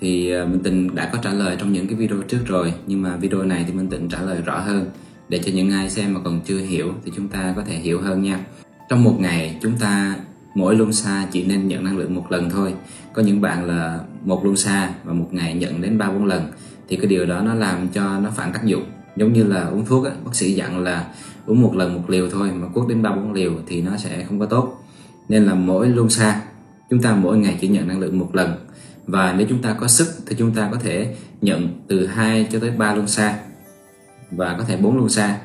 Thì 0.00 0.30
ờ, 0.30 0.46
Minh 0.46 0.62
Tịnh 0.62 0.94
đã 0.94 1.10
có 1.12 1.18
trả 1.22 1.32
lời 1.32 1.56
trong 1.58 1.72
những 1.72 1.86
cái 1.86 1.94
video 1.94 2.22
trước 2.28 2.40
rồi 2.46 2.72
nhưng 2.86 3.02
mà 3.02 3.16
video 3.16 3.42
này 3.42 3.64
thì 3.66 3.72
Minh 3.72 3.88
Tịnh 3.88 4.08
trả 4.08 4.22
lời 4.22 4.42
rõ 4.44 4.58
hơn. 4.58 4.90
Để 5.28 5.40
cho 5.44 5.52
những 5.54 5.70
ai 5.70 5.90
xem 5.90 6.14
mà 6.14 6.20
còn 6.24 6.40
chưa 6.46 6.58
hiểu 6.58 6.92
thì 7.04 7.12
chúng 7.16 7.28
ta 7.28 7.52
có 7.56 7.62
thể 7.62 7.74
hiểu 7.74 8.00
hơn 8.00 8.22
nha. 8.22 8.40
Trong 8.88 9.04
một 9.04 9.16
ngày 9.18 9.58
chúng 9.62 9.78
ta 9.80 10.16
mỗi 10.54 10.76
luân 10.76 10.92
xa 10.92 11.26
chỉ 11.32 11.44
nên 11.44 11.68
nhận 11.68 11.84
năng 11.84 11.98
lượng 11.98 12.14
một 12.14 12.32
lần 12.32 12.50
thôi. 12.50 12.74
Có 13.12 13.22
những 13.22 13.40
bạn 13.40 13.64
là 13.64 14.00
một 14.24 14.44
luân 14.44 14.56
xa 14.56 14.90
và 15.04 15.12
một 15.12 15.28
ngày 15.30 15.54
nhận 15.54 15.82
đến 15.82 15.98
ba 15.98 16.10
bốn 16.10 16.24
lần. 16.24 16.42
Thì 16.88 16.96
cái 16.96 17.06
điều 17.06 17.26
đó 17.26 17.40
nó 17.40 17.54
làm 17.54 17.88
cho 17.88 18.20
nó 18.20 18.30
phản 18.36 18.52
tác 18.52 18.64
dụng. 18.64 18.84
Giống 19.16 19.32
như 19.32 19.44
là 19.44 19.64
uống 19.64 19.84
thuốc 19.86 20.04
á, 20.04 20.12
bác 20.24 20.34
sĩ 20.34 20.52
dặn 20.52 20.78
là 20.78 21.06
uống 21.46 21.62
một 21.62 21.76
lần 21.76 21.94
một 21.94 22.10
liều 22.10 22.30
thôi 22.30 22.50
mà 22.54 22.68
cuốc 22.68 22.88
đến 22.88 23.02
ba 23.02 23.12
bốn 23.12 23.32
liều 23.32 23.52
thì 23.66 23.82
nó 23.82 23.96
sẽ 23.96 24.24
không 24.24 24.40
có 24.40 24.46
tốt. 24.46 24.84
Nên 25.28 25.44
là 25.44 25.54
mỗi 25.54 25.88
luân 25.88 26.08
xa 26.10 26.40
chúng 26.90 27.02
ta 27.02 27.14
mỗi 27.14 27.38
ngày 27.38 27.58
chỉ 27.60 27.68
nhận 27.68 27.88
năng 27.88 28.00
lượng 28.00 28.18
một 28.18 28.34
lần 28.34 28.65
và 29.06 29.34
nếu 29.38 29.46
chúng 29.50 29.62
ta 29.62 29.76
có 29.80 29.88
sức 29.88 30.08
thì 30.26 30.36
chúng 30.38 30.54
ta 30.54 30.68
có 30.72 30.78
thể 30.78 31.14
nhận 31.40 31.68
từ 31.88 32.06
2 32.06 32.48
cho 32.52 32.58
tới 32.58 32.70
3 32.70 32.94
luân 32.94 33.08
xa. 33.08 33.38
Và 34.30 34.54
có 34.58 34.64
thể 34.64 34.76
4 34.76 34.96
luân 34.96 35.08
xa 35.08 35.38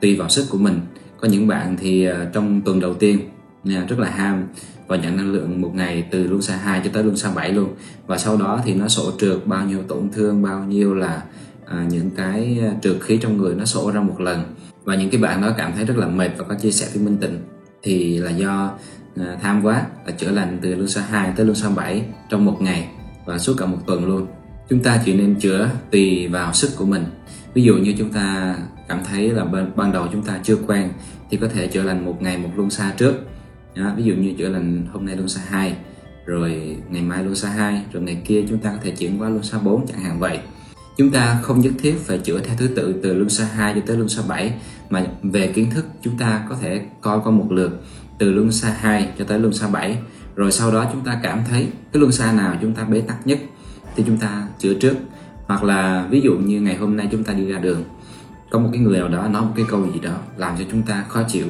tùy 0.00 0.16
vào 0.16 0.28
sức 0.28 0.46
của 0.50 0.58
mình. 0.58 0.80
Có 1.20 1.28
những 1.28 1.46
bạn 1.46 1.76
thì 1.80 2.04
ờ, 2.04 2.24
trong 2.32 2.60
tuần 2.60 2.80
đầu 2.80 2.94
tiên 2.94 3.18
rất 3.64 3.98
là 3.98 4.10
ham 4.10 4.44
và 4.86 4.96
nhận 4.96 5.16
năng 5.16 5.32
lượng 5.32 5.60
một 5.60 5.74
ngày 5.74 6.04
từ 6.10 6.26
luân 6.26 6.42
xa 6.42 6.56
2 6.56 6.80
cho 6.84 6.90
tới 6.92 7.04
luân 7.04 7.16
xa 7.16 7.30
7 7.34 7.52
luôn. 7.52 7.74
Và 8.06 8.18
sau 8.18 8.36
đó 8.36 8.60
thì 8.64 8.74
nó 8.74 8.88
sổ 8.88 9.12
trượt 9.18 9.46
bao 9.46 9.66
nhiêu 9.66 9.82
tổn 9.82 10.10
thương 10.12 10.42
bao 10.42 10.64
nhiêu 10.64 10.94
là 10.94 11.22
à, 11.66 11.86
những 11.90 12.10
cái 12.10 12.58
ờ, 12.62 12.74
trượt 12.82 12.96
khí 13.00 13.18
trong 13.22 13.36
người 13.36 13.54
nó 13.54 13.64
sổ 13.64 13.90
ra 13.90 14.00
một 14.00 14.20
lần. 14.20 14.54
Và 14.84 14.94
những 14.94 15.10
cái 15.10 15.20
bạn 15.20 15.42
đó 15.42 15.50
cảm 15.56 15.72
thấy 15.76 15.84
rất 15.84 15.96
là 15.96 16.06
mệt 16.06 16.30
và 16.38 16.44
có 16.44 16.54
chia 16.54 16.70
sẻ 16.70 16.86
với 16.94 17.02
Minh 17.02 17.18
Tịnh 17.20 17.38
thì 17.82 18.18
là 18.18 18.30
do 18.30 18.72
à, 19.16 19.36
tham 19.42 19.62
quá 19.64 19.82
là 20.06 20.12
chữa 20.12 20.30
lành 20.30 20.58
từ 20.62 20.74
luân 20.74 20.88
xa 20.88 21.00
2 21.10 21.32
tới 21.36 21.46
luân 21.46 21.56
xa 21.56 21.70
7 21.70 22.02
trong 22.28 22.44
một 22.44 22.62
ngày 22.62 22.88
và 23.30 23.38
suốt 23.38 23.54
cả 23.58 23.66
một 23.66 23.78
tuần 23.86 24.06
luôn. 24.06 24.26
Chúng 24.68 24.82
ta 24.82 25.02
chỉ 25.04 25.14
nên 25.14 25.34
chữa 25.40 25.70
tùy 25.90 26.28
vào 26.28 26.52
sức 26.52 26.70
của 26.76 26.84
mình. 26.84 27.04
Ví 27.54 27.62
dụ 27.62 27.76
như 27.76 27.94
chúng 27.98 28.12
ta 28.12 28.56
cảm 28.88 29.00
thấy 29.04 29.30
là 29.30 29.44
ban, 29.44 29.70
ban 29.76 29.92
đầu 29.92 30.06
chúng 30.12 30.22
ta 30.22 30.40
chưa 30.42 30.56
quen 30.66 30.88
thì 31.30 31.36
có 31.36 31.48
thể 31.48 31.66
chữa 31.66 31.82
lành 31.82 32.04
một 32.04 32.22
ngày 32.22 32.38
một 32.38 32.48
luân 32.56 32.70
xa 32.70 32.92
trước. 32.96 33.14
Đó, 33.74 33.92
ví 33.96 34.04
dụ 34.04 34.14
như 34.14 34.34
chữa 34.38 34.48
lành 34.48 34.86
hôm 34.92 35.06
nay 35.06 35.16
luân 35.16 35.28
xa 35.28 35.40
2 35.48 35.76
rồi 36.26 36.76
ngày 36.90 37.02
mai 37.02 37.22
luân 37.22 37.34
xa 37.34 37.48
2 37.48 37.82
rồi 37.92 38.02
ngày 38.02 38.22
kia 38.26 38.42
chúng 38.48 38.58
ta 38.58 38.70
có 38.70 38.78
thể 38.82 38.90
chuyển 38.90 39.20
qua 39.20 39.28
luân 39.28 39.42
xa 39.42 39.58
4 39.58 39.86
chẳng 39.86 40.00
hạn 40.00 40.20
vậy. 40.20 40.38
Chúng 40.96 41.10
ta 41.10 41.38
không 41.42 41.60
nhất 41.60 41.72
thiết 41.78 41.94
phải 41.98 42.18
chữa 42.18 42.38
theo 42.38 42.56
thứ 42.58 42.68
tự 42.76 42.94
từ 43.02 43.14
luân 43.14 43.30
xa 43.30 43.44
2 43.44 43.74
cho 43.74 43.80
tới 43.86 43.96
luân 43.96 44.08
xa 44.08 44.22
7 44.28 44.52
mà 44.90 45.06
về 45.22 45.46
kiến 45.46 45.70
thức 45.70 45.84
chúng 46.02 46.18
ta 46.18 46.46
có 46.48 46.56
thể 46.60 46.80
coi 47.00 47.20
qua 47.24 47.32
một 47.32 47.52
lượt 47.52 47.82
từ 48.18 48.32
luân 48.32 48.52
xa 48.52 48.76
2 48.80 49.08
cho 49.18 49.24
tới 49.24 49.38
luân 49.38 49.52
xa 49.52 49.68
7 49.68 49.98
rồi 50.36 50.52
sau 50.52 50.72
đó 50.72 50.86
chúng 50.92 51.04
ta 51.04 51.20
cảm 51.22 51.40
thấy 51.50 51.68
cái 51.92 52.00
luân 52.00 52.12
xa 52.12 52.32
nào 52.32 52.56
chúng 52.60 52.74
ta 52.74 52.84
bế 52.84 53.00
tắc 53.00 53.26
nhất 53.26 53.38
thì 53.96 54.04
chúng 54.06 54.16
ta 54.16 54.48
chữa 54.58 54.74
trước. 54.74 54.96
Hoặc 55.46 55.64
là 55.64 56.06
ví 56.10 56.20
dụ 56.20 56.32
như 56.32 56.60
ngày 56.60 56.76
hôm 56.76 56.96
nay 56.96 57.08
chúng 57.12 57.24
ta 57.24 57.32
đi 57.32 57.52
ra 57.52 57.58
đường, 57.58 57.84
có 58.50 58.58
một 58.58 58.68
cái 58.72 58.82
người 58.82 58.98
nào 58.98 59.08
đó 59.08 59.28
nói 59.28 59.42
một 59.42 59.52
cái 59.56 59.64
câu 59.68 59.86
gì 59.92 60.00
đó 60.00 60.18
làm 60.36 60.58
cho 60.58 60.64
chúng 60.70 60.82
ta 60.82 61.04
khó 61.08 61.22
chịu, 61.28 61.46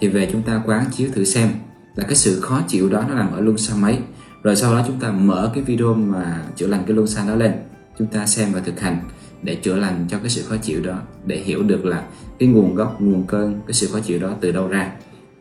thì 0.00 0.08
về 0.08 0.28
chúng 0.32 0.42
ta 0.42 0.62
quán 0.66 0.84
chiếu 0.92 1.08
thử 1.14 1.24
xem 1.24 1.48
là 1.94 2.04
cái 2.04 2.14
sự 2.14 2.40
khó 2.40 2.60
chịu 2.68 2.88
đó 2.88 3.04
nó 3.08 3.14
nằm 3.14 3.32
ở 3.32 3.40
luân 3.40 3.58
xa 3.58 3.74
mấy. 3.76 3.98
Rồi 4.42 4.56
sau 4.56 4.74
đó 4.74 4.82
chúng 4.86 5.00
ta 5.00 5.10
mở 5.10 5.50
cái 5.54 5.64
video 5.64 5.94
mà 5.94 6.42
chữa 6.56 6.66
lành 6.66 6.82
cái 6.86 6.96
luân 6.96 7.06
xa 7.06 7.26
đó 7.28 7.34
lên, 7.34 7.52
chúng 7.98 8.08
ta 8.08 8.26
xem 8.26 8.52
và 8.52 8.60
thực 8.60 8.80
hành 8.80 9.00
để 9.42 9.54
chữa 9.54 9.76
lành 9.76 10.06
cho 10.10 10.18
cái 10.18 10.28
sự 10.28 10.42
khó 10.42 10.56
chịu 10.56 10.80
đó, 10.82 10.98
để 11.26 11.36
hiểu 11.36 11.62
được 11.62 11.84
là 11.84 12.02
cái 12.38 12.48
nguồn 12.48 12.74
gốc, 12.74 13.00
nguồn 13.00 13.26
cơn, 13.26 13.60
cái 13.66 13.74
sự 13.74 13.88
khó 13.92 14.00
chịu 14.00 14.18
đó 14.18 14.30
từ 14.40 14.52
đâu 14.52 14.68
ra. 14.68 14.92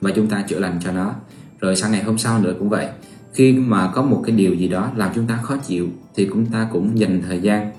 Và 0.01 0.12
chúng 0.15 0.27
ta 0.27 0.43
chữa 0.48 0.60
lành 0.60 0.79
cho 0.83 0.91
nó 0.91 1.13
rồi 1.62 1.75
sang 1.75 1.91
ngày 1.91 2.03
hôm 2.03 2.18
sau 2.18 2.39
nữa 2.39 2.53
cũng 2.60 2.70
vậy. 2.70 2.88
Khi 3.34 3.53
mà 3.53 3.91
có 3.96 4.01
một 4.01 4.24
cái 4.25 4.36
điều 4.36 4.53
gì 4.53 4.68
đó 4.68 4.91
làm 4.96 5.12
chúng 5.15 5.27
ta 5.27 5.39
khó 5.44 5.58
chịu, 5.58 5.88
thì 6.15 6.27
chúng 6.34 6.46
ta 6.46 6.68
cũng 6.72 7.00
dành 7.00 7.22
thời 7.27 7.39
gian 7.39 7.72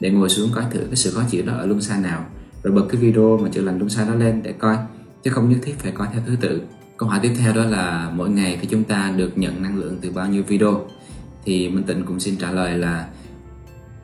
để 0.00 0.10
ngồi 0.10 0.28
xuống 0.28 0.50
coi 0.54 0.64
thử 0.70 0.80
cái 0.80 0.96
sự 0.96 1.10
khó 1.10 1.22
chịu 1.30 1.42
đó 1.46 1.52
ở 1.52 1.66
luân 1.66 1.80
xa 1.80 2.00
nào. 2.00 2.24
Rồi 2.62 2.74
bật 2.74 2.86
cái 2.88 3.00
video 3.00 3.38
mà 3.38 3.48
chữa 3.48 3.62
lành 3.62 3.78
luân 3.78 3.90
xa 3.90 4.04
đó 4.04 4.14
lên 4.14 4.42
để 4.42 4.52
coi, 4.52 4.76
chứ 5.24 5.30
không 5.30 5.50
nhất 5.50 5.58
thiết 5.62 5.74
phải 5.78 5.92
coi 5.92 6.08
theo 6.12 6.22
thứ 6.26 6.36
tự. 6.40 6.60
Câu 6.96 7.08
hỏi 7.08 7.18
tiếp 7.22 7.32
theo 7.38 7.52
đó 7.52 7.64
là 7.64 8.10
mỗi 8.14 8.30
ngày 8.30 8.58
thì 8.60 8.68
chúng 8.70 8.84
ta 8.84 9.12
được 9.16 9.38
nhận 9.38 9.62
năng 9.62 9.78
lượng 9.78 9.98
từ 10.00 10.10
bao 10.10 10.28
nhiêu 10.28 10.42
video? 10.42 10.86
Thì 11.44 11.68
Minh 11.68 11.84
Tịnh 11.84 12.04
cũng 12.04 12.20
xin 12.20 12.36
trả 12.36 12.50
lời 12.50 12.78
là 12.78 13.08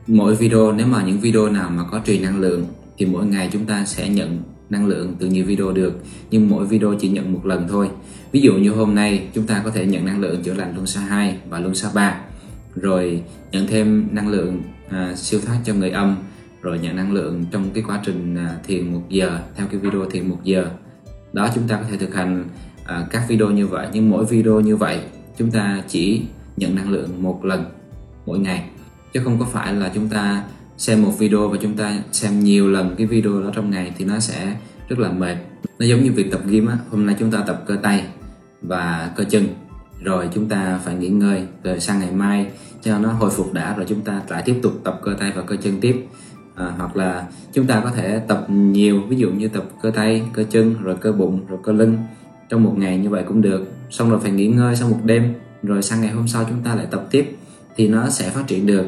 mỗi 0.07 0.37
video, 0.37 0.73
nếu 0.73 0.87
mà 0.87 1.02
những 1.02 1.21
video 1.21 1.49
nào 1.49 1.71
mà 1.71 1.85
có 1.90 2.00
truyền 2.07 2.23
năng 2.23 2.40
lượng, 2.40 2.66
thì 2.99 3.07
mỗi 3.07 3.26
ngày 3.26 3.49
chúng 3.52 3.64
ta 3.64 3.85
sẽ 3.85 4.09
nhận 4.09 4.43
năng 4.70 4.87
lượng 4.87 5.14
từ 5.18 5.26
nhiều 5.26 5.44
video 5.44 5.73
được 5.73 5.92
nhưng 6.30 6.49
mỗi 6.49 6.66
video 6.66 6.94
chỉ 7.00 7.08
nhận 7.08 7.32
một 7.32 7.46
lần 7.46 7.68
thôi. 7.68 7.90
Ví 8.32 8.40
dụ 8.40 8.52
như 8.52 8.70
hôm 8.70 8.94
nay 8.94 9.28
chúng 9.35 9.46
ta 9.46 9.62
có 9.64 9.70
thể 9.70 9.87
nhận 9.87 10.04
năng 10.04 10.20
lượng 10.20 10.42
chữa 10.42 10.54
lành 10.54 10.75
luân 10.75 10.87
xa 10.87 11.00
2 11.00 11.38
và 11.49 11.58
luân 11.58 11.75
xa 11.75 11.90
3 11.94 12.20
rồi 12.76 13.23
nhận 13.52 13.66
thêm 13.66 14.08
năng 14.12 14.28
lượng 14.28 14.62
à, 14.88 15.14
siêu 15.16 15.40
thoát 15.46 15.56
cho 15.64 15.75
người 15.75 15.90
âm 15.90 16.16
rồi 16.62 16.78
nhận 16.78 16.96
năng 16.96 17.12
lượng 17.12 17.44
trong 17.50 17.70
cái 17.75 17.85
quá 17.87 18.00
trình 18.04 18.37
à, 18.37 18.56
thiền 18.66 18.92
một 18.92 19.02
giờ 19.08 19.38
theo 19.56 19.66
cái 19.70 19.80
video 19.80 20.04
thiền 20.11 20.28
một 20.28 20.38
giờ. 20.44 20.70
Đó 21.32 21.49
chúng 21.54 21.68
ta 21.68 21.76
có 21.76 21.82
thể 21.90 21.96
thực 21.96 22.14
hành 22.14 22.44
à, 22.85 23.06
các 23.11 23.23
video 23.28 23.50
như 23.50 23.66
vậy 23.66 23.88
nhưng 23.92 24.11
mỗi 24.11 24.25
video 24.25 24.61
như 24.61 24.76
vậy 24.76 25.00
chúng 25.38 25.50
ta 25.50 25.82
chỉ 25.88 26.23
nhận 26.56 26.75
năng 26.75 26.90
lượng 26.90 27.23
một 27.23 27.44
lần 27.44 27.64
mỗi 28.26 28.38
ngày 28.38 28.64
chứ 29.12 29.20
không 29.25 29.38
có 29.38 29.44
phải 29.44 29.75
là 29.75 29.90
chúng 29.94 30.08
ta 30.08 30.42
xem 30.76 31.02
một 31.02 31.12
video 31.18 31.49
và 31.49 31.59
chúng 31.62 31.76
ta 31.76 31.99
xem 32.12 32.40
nhiều 32.40 32.68
lần 32.68 32.95
cái 32.99 33.06
video 33.06 33.42
đó 33.42 33.50
trong 33.54 33.71
ngày 33.71 33.92
thì 33.99 34.04
nó 34.04 34.18
sẽ 34.18 34.56
rất 34.88 34.99
là 34.99 35.11
mệt. 35.11 35.37
Nó 35.78 35.87
giống 35.87 36.04
như 36.04 36.12
việc 36.12 36.30
tập 36.30 36.40
gym 36.47 36.66
á 36.66 36.78
hôm 36.90 37.06
nay 37.06 37.16
chúng 37.18 37.30
ta 37.30 37.45
tập 37.47 37.62
cơ 37.66 37.76
tay 37.83 38.04
và 38.62 39.11
cơ 39.16 39.25
chân 39.25 39.47
rồi 40.02 40.28
chúng 40.35 40.49
ta 40.49 40.80
phải 40.85 40.95
nghỉ 40.95 41.09
ngơi 41.09 41.42
rồi 41.64 41.80
sang 41.80 42.00
ngày 42.00 42.12
mai 42.12 42.47
cho 42.83 42.99
nó 42.99 43.12
hồi 43.12 43.30
phục 43.30 43.52
đã 43.52 43.75
rồi 43.76 43.87
chúng 43.88 44.00
ta 44.00 44.23
lại 44.28 44.42
tiếp 44.47 44.59
tục 44.62 44.73
tập 44.85 45.00
cơ 45.02 45.14
tay 45.21 45.33
và 45.37 45.42
cơ 45.42 45.56
chân 45.56 45.80
tiếp. 45.80 46.06
À, 46.54 46.73
hoặc 46.76 46.97
là 46.97 47.26
chúng 47.52 47.66
ta 47.66 47.80
có 47.80 47.90
thể 47.90 48.18
tập 48.28 48.47
nhiều 48.50 49.02
ví 49.09 49.16
dụ 49.16 49.30
như 49.30 49.49
tập 49.49 49.64
cơ 49.83 49.90
tay 49.90 50.23
cơ 50.33 50.45
chân 50.50 50.75
rồi 50.83 50.97
cơ 51.00 51.12
bụng 51.12 51.47
rồi 51.49 51.59
cơ 51.62 51.73
lưng 51.73 51.99
trong 52.49 52.64
một 52.64 52.75
ngày 52.76 52.99
như 52.99 53.11
vậy 53.11 53.25
cũng 53.28 53.42
được. 53.42 53.66
Xong 53.90 54.11
rồi 54.11 54.21
phải 54.21 54.30
nghỉ 54.30 54.47
ngơi 54.47 54.76
sau 54.76 54.88
một 54.88 55.00
đêm 55.04 55.35
rồi 55.62 55.83
sang 55.83 56.00
ngày 56.00 56.11
hôm 56.11 56.28
sau 56.28 56.45
chúng 56.49 56.62
ta 56.64 56.75
lại 56.75 56.87
tập 56.90 57.06
tiếp 57.11 57.37
thì 57.76 57.88
nó 57.88 58.09
sẽ 58.11 58.30
phát 58.30 58.47
triển 58.47 58.66
được 58.66 58.87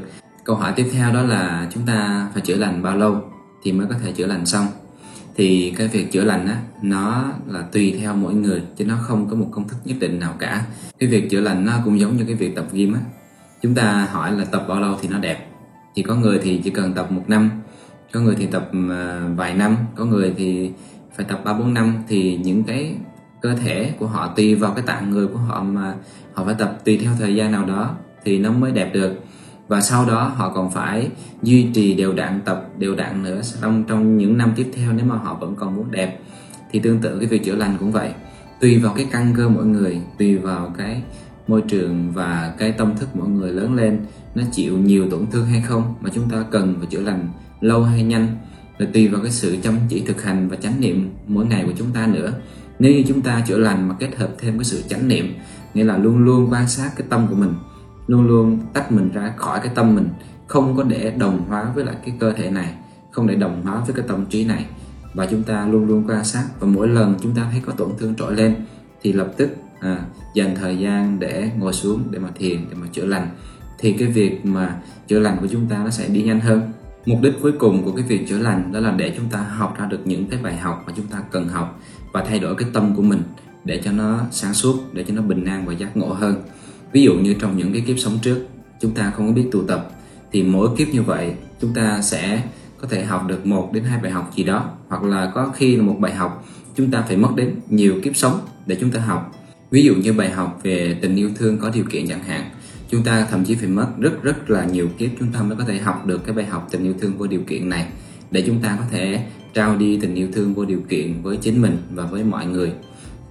câu 0.49 0.57
hỏi 0.57 0.73
tiếp 0.76 0.88
theo 0.93 1.12
đó 1.12 1.23
là 1.23 1.69
chúng 1.75 1.87
ta 1.87 2.28
phải 2.33 2.43
chữa 2.43 2.57
lành 2.57 2.83
bao 2.83 2.97
lâu 2.97 3.23
thì 3.62 3.73
mới 3.73 3.87
có 3.87 3.95
thể 4.05 4.12
chữa 4.12 4.26
lành 4.26 4.47
xong? 4.47 4.67
Thì 5.37 5.75
cái 5.76 5.88
việc 5.88 6.12
chữa 6.12 6.25
lành 6.25 6.47
á, 6.47 6.57
nó 6.83 7.33
là 7.47 7.62
tùy 7.62 7.97
theo 8.00 8.14
mỗi 8.14 8.35
người, 8.35 8.62
chứ 8.76 8.85
nó 8.85 8.97
không 9.02 9.28
có 9.31 9.37
một 9.37 9.49
công 9.50 9.69
thức 9.69 9.76
nhất 9.85 9.97
định 10.00 10.19
nào 10.19 10.35
cả. 10.38 10.64
Cái 10.99 11.09
việc 11.09 11.31
chữa 11.31 11.40
lành 11.40 11.64
nó 11.64 11.73
cũng 11.85 12.00
giống 12.00 12.17
như 12.17 12.25
cái 12.25 12.35
việc 12.35 12.57
tập 12.57 12.67
gym 12.73 12.95
á. 12.95 13.00
Chúng 13.62 13.75
ta 13.75 14.09
hỏi 14.12 14.33
là 14.33 14.45
tập 14.45 14.64
bao 14.69 14.81
lâu 14.81 14.97
thì 15.00 15.09
nó 15.09 15.19
đẹp. 15.19 15.49
Thì 15.95 16.02
có 16.02 16.14
người 16.14 16.38
thì 16.43 16.61
chỉ 16.64 16.71
cần 16.71 16.93
tập 16.93 17.12
một 17.12 17.25
năm, 17.28 17.50
có 18.12 18.21
người 18.21 18.35
thì 18.38 18.47
tập 18.47 18.71
ờ, 18.90 19.21
vài 19.37 19.55
năm, 19.55 19.76
có 19.97 20.05
người 20.05 20.35
thì 20.37 20.71
phải 21.17 21.26
tập 21.28 21.40
ba 21.45 21.52
bốn 21.52 21.75
năm. 21.75 21.95
Thì 22.09 22.37
những 22.37 22.64
cái 22.64 22.95
cơ 23.40 23.55
thể 23.55 23.93
của 23.99 24.07
họ 24.07 24.33
tùy 24.37 24.55
vào 24.55 24.73
cái 24.73 24.85
tạng 24.87 25.11
người 25.11 25.26
của 25.26 25.38
họ 25.38 25.62
mà 25.62 25.95
họ 26.35 26.45
phải 26.45 26.55
tập, 26.59 26.78
tùy 26.85 26.99
theo 27.02 27.12
thời 27.19 27.35
gian 27.35 27.52
nào 27.52 27.64
đó 27.64 27.95
thì 28.25 28.38
nó 28.38 28.52
mới 28.52 28.73
đẹp 28.73 28.90
được 28.95 29.21
và 29.68 29.80
sau 29.80 30.06
đó 30.06 30.32
họ 30.37 30.52
còn 30.54 30.70
phải 30.70 31.10
duy 31.42 31.68
trì 31.75 31.94
đều 31.94 32.12
đặn 32.12 32.40
tập, 32.44 32.68
đều 32.78 32.94
đặn 32.94 33.22
nữa 33.22 33.40
trong 33.62 33.84
trong 33.88 34.18
những 34.18 34.37
năm 34.38 34.52
tiếp 34.56 34.70
theo 34.75 34.92
nếu 34.92 35.06
mà 35.06 35.16
họ 35.16 35.34
vẫn 35.34 35.54
còn 35.56 35.76
muốn 35.76 35.90
đẹp. 35.90 36.20
Thì 36.70 36.78
tương 36.78 36.98
tự 36.98 37.18
cái 37.18 37.28
việc 37.28 37.44
chữa 37.44 37.54
lành 37.54 37.76
cũng 37.78 37.92
vậy. 37.92 38.10
Tùy 38.60 38.78
vào 38.78 38.94
cái 38.94 39.06
căn 39.12 39.34
cơ 39.37 39.48
mỗi 39.48 39.66
người, 39.66 40.00
tùy 40.18 40.38
vào 40.38 40.75
cái 40.78 41.02
môi 41.48 41.62
trường 41.62 42.12
và 42.12 42.54
cái 42.58 42.72
tâm 42.72 42.96
thức 42.96 43.08
mỗi 43.14 43.28
người 43.28 43.52
lớn 43.52 43.75
lên, 43.75 44.00
nó 44.34 44.42
chịu 44.52 44.78
nhiều 44.78 45.10
tổn 45.10 45.26
thương 45.32 45.46
hay 45.46 45.60
không 45.60 45.94
mà 46.00 46.10
chúng 46.14 46.30
ta 46.30 46.44
cần 46.50 46.75
và 46.80 46.87
chữa 46.90 47.00
lành 47.00 47.28
lâu 47.60 47.82
hay 47.82 48.02
nhanh. 48.02 48.28
Rồi 48.78 48.88
tùy 48.92 49.08
vào 49.08 49.22
cái 49.22 49.30
sự 49.30 49.56
chăm 49.62 49.75
chỉ 49.88 50.02
thực 50.06 50.22
hành 50.22 50.48
và 50.48 50.56
chánh 50.56 50.80
niệm 50.80 51.10
mỗi 51.26 51.46
ngày 51.46 51.64
của 51.66 51.72
chúng 51.78 51.90
ta 51.90 52.06
nữa. 52.06 52.32
Nếu 52.78 52.92
như 52.92 53.02
chúng 53.08 53.20
ta 53.20 53.44
chữa 53.46 53.58
lành 53.58 53.88
mà 53.88 53.94
kết 54.00 54.16
hợp 54.16 54.28
thêm 54.38 54.58
cái 54.58 54.64
sự 54.64 54.82
chánh 54.88 55.08
niệm, 55.08 55.34
nghĩa 55.75 55.84
là 55.84 55.96
luôn 55.96 56.18
luôn 56.18 56.48
quan 56.50 56.68
sát 56.68 56.90
cái 56.96 57.06
tâm 57.10 57.26
của 57.26 57.34
mình 57.34 57.54
luôn 58.08 58.26
luôn 58.26 58.58
tách 58.72 58.92
mình 58.92 59.10
ra 59.12 59.32
khỏi 59.36 59.60
cái 59.62 59.72
tâm 59.74 59.94
mình 59.94 60.08
không 60.46 60.76
có 60.76 60.82
để 60.82 61.12
đồng 61.18 61.44
hóa 61.48 61.72
với 61.74 61.84
lại 61.84 61.96
cái 62.04 62.14
cơ 62.18 62.32
thể 62.32 62.50
này 62.50 62.74
không 63.10 63.26
để 63.26 63.34
đồng 63.34 63.62
hóa 63.62 63.82
với 63.86 63.94
cái 63.96 64.04
tâm 64.08 64.26
trí 64.26 64.44
này. 64.44 64.66
Và 65.14 65.26
chúng 65.26 65.42
ta 65.42 65.66
luôn 65.66 65.86
luôn 65.86 66.04
quan 66.08 66.24
sát 66.24 66.44
và 66.60 66.66
mỗi 66.66 66.88
lần 66.88 67.14
chúng 67.22 67.34
ta 67.34 67.48
thấy 67.50 67.62
có 67.66 67.72
tổn 67.72 67.88
thương 67.98 68.14
trỗi 68.14 68.36
lên 68.36 68.54
thì 69.02 69.12
lập 69.12 69.32
tức 69.36 69.50
à, 69.80 70.04
dành 70.34 70.54
thời 70.54 70.78
gian 70.78 71.20
để 71.20 71.50
ngồi 71.58 71.72
xuống 71.72 72.02
để 72.10 72.18
mà 72.18 72.28
thiền 72.34 72.58
để 72.70 72.76
mà 72.80 72.86
chữa 72.92 73.06
lành. 73.06 73.28
Thì 73.78 73.92
cái 73.92 74.08
việc 74.08 74.46
mà 74.46 74.76
chữa 75.08 75.18
lành 75.18 75.36
của 75.40 75.46
chúng 75.46 75.66
ta 75.66 75.78
nó 75.84 75.90
sẽ 75.90 76.08
đi 76.08 76.22
nhanh 76.22 76.40
hơn. 76.40 76.60
Mục 77.06 77.18
đích 77.22 77.34
cuối 77.42 77.52
cùng 77.52 77.84
của 77.84 77.92
cái 77.92 78.04
việc 78.04 78.28
chữa 78.28 78.38
lành 78.38 78.72
đó 78.72 78.80
là 78.80 78.90
để 78.90 79.14
chúng 79.16 79.28
ta 79.28 79.38
học 79.38 79.74
ra 79.78 79.86
được 79.86 80.00
những 80.04 80.28
cái 80.28 80.40
bài 80.42 80.56
học 80.56 80.84
mà 80.86 80.92
chúng 80.96 81.06
ta 81.06 81.18
cần 81.30 81.48
học 81.48 81.80
và 82.12 82.24
thay 82.28 82.38
đổi 82.38 82.54
cái 82.54 82.68
tâm 82.72 82.96
của 82.96 83.02
mình 83.02 83.22
để 83.64 83.80
cho 83.84 83.92
nó 83.92 84.20
sáng 84.30 84.54
suốt 84.54 84.74
để 84.92 85.04
cho 85.08 85.14
nó 85.14 85.22
bình 85.22 85.44
an 85.44 85.66
và 85.66 85.72
giác 85.72 85.96
ngộ 85.96 86.12
hơn 86.12 86.42
ví 86.92 87.02
dụ 87.02 87.14
như 87.14 87.35
trong 87.35 87.59
những 87.59 87.73
cái 87.73 87.83
kiếp 87.87 87.99
sống 87.99 88.18
trước, 88.23 88.47
chúng 88.80 88.95
ta 88.95 89.12
không 89.16 89.26
có 89.26 89.33
biết 89.33 89.49
tu 89.52 89.62
tập, 89.62 89.90
thì 90.33 90.42
mỗi 90.42 90.68
kiếp 90.76 90.88
như 90.88 91.02
vậy, 91.02 91.33
chúng 91.61 91.75
ta 91.75 92.02
sẽ 92.02 92.42
có 92.80 92.88
thể 92.88 93.04
học 93.04 93.26
được 93.28 93.47
một 93.47 93.71
đến 93.73 93.85
hai 93.85 94.00
bài 94.02 94.12
học 94.12 94.33
gì 94.37 94.45
đó, 94.45 94.71
hoặc 94.88 95.02
là 95.02 95.33
có 95.35 95.52
khi 95.57 95.76
là 95.76 95.83
một 95.83 95.97
bài 96.00 96.14
học, 96.14 96.45
chúng 96.76 96.90
ta 96.90 97.02
phải 97.02 97.16
mất 97.16 97.30
đến 97.37 97.54
nhiều 97.68 98.00
kiếp 98.02 98.16
sống 98.16 98.40
để 98.66 98.76
chúng 98.80 98.90
ta 98.90 99.00
học. 99.00 99.35
Ví 99.71 99.83
dụ 99.83 99.95
như 99.95 100.12
bài 100.12 100.30
học 100.30 100.61
về 100.62 100.97
tình 101.00 101.16
yêu 101.16 101.30
thương 101.37 101.59
có 101.59 101.71
điều 101.75 101.85
kiện 101.85 102.07
chẳng 102.09 102.23
hạn, 102.23 102.50
chúng 102.90 103.02
ta 103.02 103.26
thậm 103.30 103.45
chí 103.45 103.54
phải 103.54 103.68
mất 103.68 103.88
rất 103.99 104.23
rất 104.23 104.50
là 104.50 104.64
nhiều 104.64 104.88
kiếp 104.99 105.11
chúng 105.18 105.33
ta 105.33 105.42
mới 105.42 105.57
có 105.57 105.64
thể 105.64 105.78
học 105.78 106.07
được 106.07 106.25
cái 106.25 106.37
bài 106.37 106.47
học 106.47 106.68
tình 106.71 106.85
yêu 106.85 106.95
thương 107.00 107.18
vô 107.18 107.26
điều 107.26 107.40
kiện 107.40 107.68
này, 107.68 107.87
để 108.30 108.42
chúng 108.47 108.62
ta 108.62 108.76
có 108.78 108.85
thể 108.90 109.21
trao 109.54 109.76
đi 109.76 109.99
tình 110.00 110.14
yêu 110.14 110.28
thương 110.33 110.54
vô 110.54 110.64
điều 110.64 110.80
kiện 110.88 111.23
với 111.23 111.37
chính 111.37 111.62
mình 111.62 111.76
và 111.95 112.07
với 112.07 112.25
mọi 112.25 112.47
người 112.47 112.73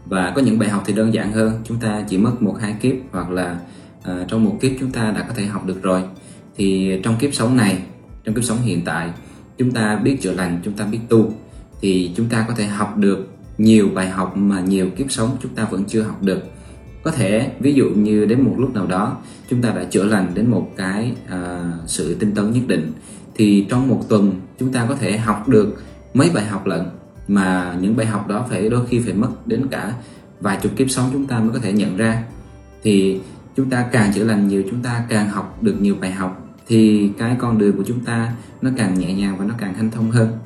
và 0.09 0.33
có 0.35 0.41
những 0.41 0.59
bài 0.59 0.69
học 0.69 0.83
thì 0.85 0.93
đơn 0.93 1.13
giản 1.13 1.31
hơn 1.31 1.61
chúng 1.63 1.79
ta 1.79 2.03
chỉ 2.09 2.17
mất 2.17 2.41
một 2.41 2.55
hai 2.61 2.75
kiếp 2.81 2.95
hoặc 3.11 3.29
là 3.29 3.59
uh, 3.99 4.27
trong 4.27 4.43
một 4.43 4.57
kiếp 4.61 4.71
chúng 4.79 4.91
ta 4.91 5.11
đã 5.11 5.21
có 5.21 5.33
thể 5.35 5.45
học 5.45 5.65
được 5.65 5.83
rồi. 5.83 6.01
Thì 6.55 6.99
trong 7.03 7.17
kiếp 7.19 7.33
sống 7.33 7.57
này 7.57 7.79
trong 8.23 8.35
kiếp 8.35 8.43
sống 8.43 8.57
hiện 8.61 8.81
tại 8.85 9.09
chúng 9.57 9.71
ta 9.71 9.95
biết 9.95 10.17
chữa 10.21 10.31
lành 10.31 10.59
chúng 10.63 10.73
ta 10.73 10.85
biết 10.85 10.99
tu 11.09 11.33
thì 11.81 12.11
chúng 12.15 12.29
ta 12.29 12.45
có 12.47 12.53
thể 12.53 12.65
học 12.65 12.97
được 12.97 13.27
nhiều 13.57 13.89
bài 13.93 14.09
học 14.09 14.37
mà 14.37 14.61
nhiều 14.61 14.89
kiếp 14.97 15.11
sống 15.11 15.37
chúng 15.41 15.55
ta 15.55 15.65
vẫn 15.65 15.83
chưa 15.87 16.01
học 16.01 16.23
được. 16.23 16.41
Có 17.03 17.11
thể 17.11 17.51
ví 17.59 17.73
dụ 17.73 17.89
như 17.89 18.25
đến 18.25 18.41
một 18.41 18.55
lúc 18.57 18.73
nào 18.73 18.87
đó 18.87 19.17
chúng 19.49 19.61
ta 19.61 19.69
đã 19.69 19.83
chữa 19.83 20.03
lành 20.03 20.31
đến 20.33 20.51
một 20.51 20.71
cái 20.77 21.11
uh, 21.25 21.89
sự 21.89 22.15
tinh 22.15 22.35
tấn 22.35 22.51
nhất 22.51 22.63
định 22.67 22.93
thì 23.35 23.65
trong 23.69 23.87
một 23.87 24.03
tuần 24.09 24.41
chúng 24.59 24.71
ta 24.71 24.85
có 24.89 24.95
thể 24.95 25.17
học 25.17 25.47
được 25.47 25.83
mấy 26.13 26.29
bài 26.33 26.45
học 26.45 26.65
lận 26.65 26.81
mà 27.27 27.75
những 27.81 27.95
bài 27.95 28.05
học 28.05 28.27
đó 28.27 28.45
phải, 28.49 28.69
đôi 28.69 28.85
khi 28.85 28.99
phải 28.99 29.13
mất 29.13 29.47
đến 29.47 29.67
cả 29.71 29.93
vài 30.39 30.57
chục 30.61 30.71
kiếp 30.75 30.89
sống 30.89 31.09
chúng 31.13 31.25
ta 31.25 31.39
mới 31.39 31.49
có 31.53 31.59
thể 31.59 31.73
nhận 31.73 31.97
ra. 31.97 32.23
Thì 32.83 33.19
chúng 33.55 33.69
ta 33.69 33.85
càng 33.91 34.13
chữa 34.13 34.23
lành 34.23 34.47
nhiều, 34.47 34.63
chúng 34.69 34.81
ta 34.81 35.03
càng 35.09 35.29
học 35.29 35.57
được 35.61 35.75
nhiều 35.81 35.95
bài 36.01 36.11
học, 36.11 36.43
thì 36.67 37.11
cái 37.17 37.35
con 37.39 37.57
đường 37.57 37.77
của 37.77 37.83
chúng 37.87 38.05
ta 38.05 38.33
nó 38.61 38.69
càng 38.77 38.99
nhẹ 38.99 39.13
nhàng 39.13 39.37
và 39.37 39.45
nó 39.45 39.53
càng 39.57 39.73
hanh 39.73 39.91
thông 39.91 40.11
hơn. 40.11 40.37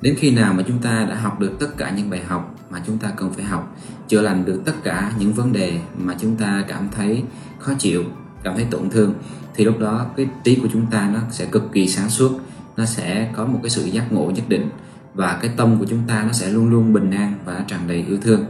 Đến 0.00 0.14
khi 0.18 0.30
nào 0.30 0.54
mà 0.54 0.62
chúng 0.68 0.78
ta 0.78 1.06
đã 1.08 1.14
học 1.14 1.40
được 1.40 1.52
tất 1.60 1.76
cả 1.76 1.92
những 1.96 2.10
bài 2.10 2.20
học 2.26 2.54
mà 2.70 2.82
chúng 2.86 2.98
ta 2.98 3.12
cần 3.16 3.32
phải 3.32 3.44
học, 3.44 3.76
chữa 4.08 4.20
lành 4.20 4.44
được 4.44 4.62
tất 4.64 4.72
cả 4.84 5.12
những 5.18 5.32
vấn 5.32 5.52
đề 5.52 5.78
mà 5.98 6.14
chúng 6.20 6.36
ta 6.36 6.64
cảm 6.68 6.88
thấy 6.96 7.22
khó 7.58 7.72
chịu, 7.78 8.04
cảm 8.42 8.54
thấy 8.56 8.66
tổn 8.70 8.90
thương, 8.90 9.14
thì 9.54 9.64
lúc 9.64 9.78
đó 9.78 10.06
cái 10.16 10.26
trí 10.44 10.54
của 10.54 10.68
chúng 10.72 10.86
ta 10.86 11.10
nó 11.14 11.20
sẽ 11.30 11.46
cực 11.46 11.72
kỳ 11.72 11.88
sáng 11.88 12.10
suốt, 12.10 12.40
nó 12.76 12.84
sẽ 12.84 13.30
có 13.36 13.46
một 13.46 13.58
cái 13.62 13.70
sự 13.70 13.84
giác 13.84 14.12
ngộ 14.12 14.30
nhất 14.30 14.44
định 14.48 14.68
và 15.14 15.38
cái 15.42 15.50
tâm 15.56 15.78
của 15.78 15.86
chúng 15.88 16.02
ta 16.08 16.24
nó 16.26 16.32
sẽ 16.32 16.50
luôn 16.50 16.70
luôn 16.70 16.92
bình 16.92 17.10
an 17.10 17.34
và 17.44 17.64
tràn 17.68 17.80
đầy 17.88 18.04
yêu 18.08 18.18
thương. 18.22 18.44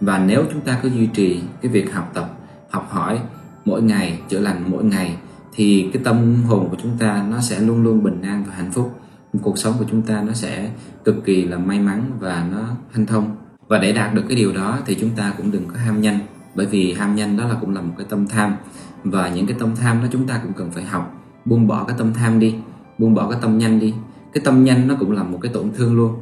Và 0.00 0.18
nếu 0.18 0.44
chúng 0.52 0.60
ta 0.60 0.78
cứ 0.82 0.88
duy 0.88 1.06
trì 1.06 1.40
cái 1.62 1.72
việc 1.72 1.94
học 1.94 2.10
tập, 2.14 2.30
học 2.70 2.88
hỏi 2.90 3.18
mỗi 3.64 3.82
ngày, 3.82 4.18
chữa 4.28 4.40
lành 4.40 4.64
mỗi 4.66 4.84
ngày, 4.84 5.16
thì 5.54 5.90
cái 5.92 6.02
tâm 6.04 6.44
hồn 6.44 6.68
của 6.70 6.76
chúng 6.82 6.98
ta 6.98 7.26
nó 7.30 7.40
sẽ 7.40 7.60
luôn 7.60 7.82
luôn 7.82 8.02
bình 8.02 8.22
an 8.22 8.44
và 8.48 8.54
hạnh 8.54 8.72
phúc. 8.72 9.00
Cuộc 9.42 9.58
sống 9.58 9.74
của 9.78 9.84
chúng 9.90 10.02
ta 10.02 10.22
nó 10.22 10.32
sẽ 10.32 10.70
cực 11.04 11.24
kỳ 11.24 11.44
là 11.44 11.58
may 11.58 11.80
mắn 11.80 12.10
và 12.20 12.46
nó 12.52 12.58
hanh 12.92 13.06
thông. 13.06 13.36
Và 13.68 13.78
để 13.78 13.92
đạt 13.92 14.14
được 14.14 14.22
cái 14.28 14.36
điều 14.36 14.52
đó 14.52 14.78
thì 14.86 14.96
chúng 15.00 15.10
ta 15.10 15.34
cũng 15.36 15.50
đừng 15.50 15.68
có 15.68 15.78
ham 15.78 16.00
nhanh, 16.00 16.18
bởi 16.54 16.66
vì 16.66 16.92
ham 16.92 17.16
nhanh 17.16 17.36
đó 17.36 17.48
là 17.48 17.54
cũng 17.60 17.74
là 17.74 17.80
một 17.80 17.94
cái 17.98 18.06
tâm 18.10 18.26
tham. 18.26 18.56
Và 19.04 19.28
những 19.28 19.46
cái 19.46 19.56
tâm 19.60 19.76
tham 19.76 20.00
đó 20.02 20.08
chúng 20.12 20.26
ta 20.26 20.40
cũng 20.42 20.52
cần 20.52 20.70
phải 20.70 20.84
học. 20.84 21.14
Buông 21.44 21.66
bỏ 21.66 21.84
cái 21.84 21.96
tâm 21.98 22.14
tham 22.14 22.40
đi, 22.40 22.54
buông 22.98 23.14
bỏ 23.14 23.30
cái 23.30 23.38
tâm 23.42 23.58
nhanh 23.58 23.80
đi 23.80 23.94
cái 24.36 24.44
tâm 24.44 24.64
nhanh 24.64 24.88
nó 24.88 24.94
cũng 24.98 25.12
là 25.12 25.22
một 25.22 25.38
cái 25.42 25.52
tổn 25.52 25.70
thương 25.76 25.96
luôn. 25.96 26.14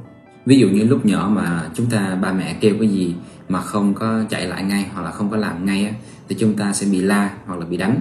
Ví 0.46 0.58
dụ 0.58 0.68
như 0.68 0.84
lúc 0.84 1.06
nhỏ 1.06 1.30
mà 1.32 1.68
chúng 1.74 1.86
ta 1.86 2.18
ba 2.22 2.32
mẹ 2.32 2.56
kêu 2.60 2.74
cái 2.80 2.88
gì 2.88 3.14
mà 3.48 3.60
không 3.60 3.94
có 3.94 4.22
chạy 4.28 4.46
lại 4.46 4.62
ngay 4.64 4.86
hoặc 4.94 5.02
là 5.02 5.10
không 5.10 5.30
có 5.30 5.36
làm 5.36 5.64
ngay 5.64 5.86
á, 5.86 5.92
thì 6.28 6.36
chúng 6.38 6.54
ta 6.54 6.72
sẽ 6.72 6.86
bị 6.92 7.00
la 7.00 7.30
hoặc 7.46 7.60
là 7.60 7.66
bị 7.66 7.76
đánh. 7.76 8.00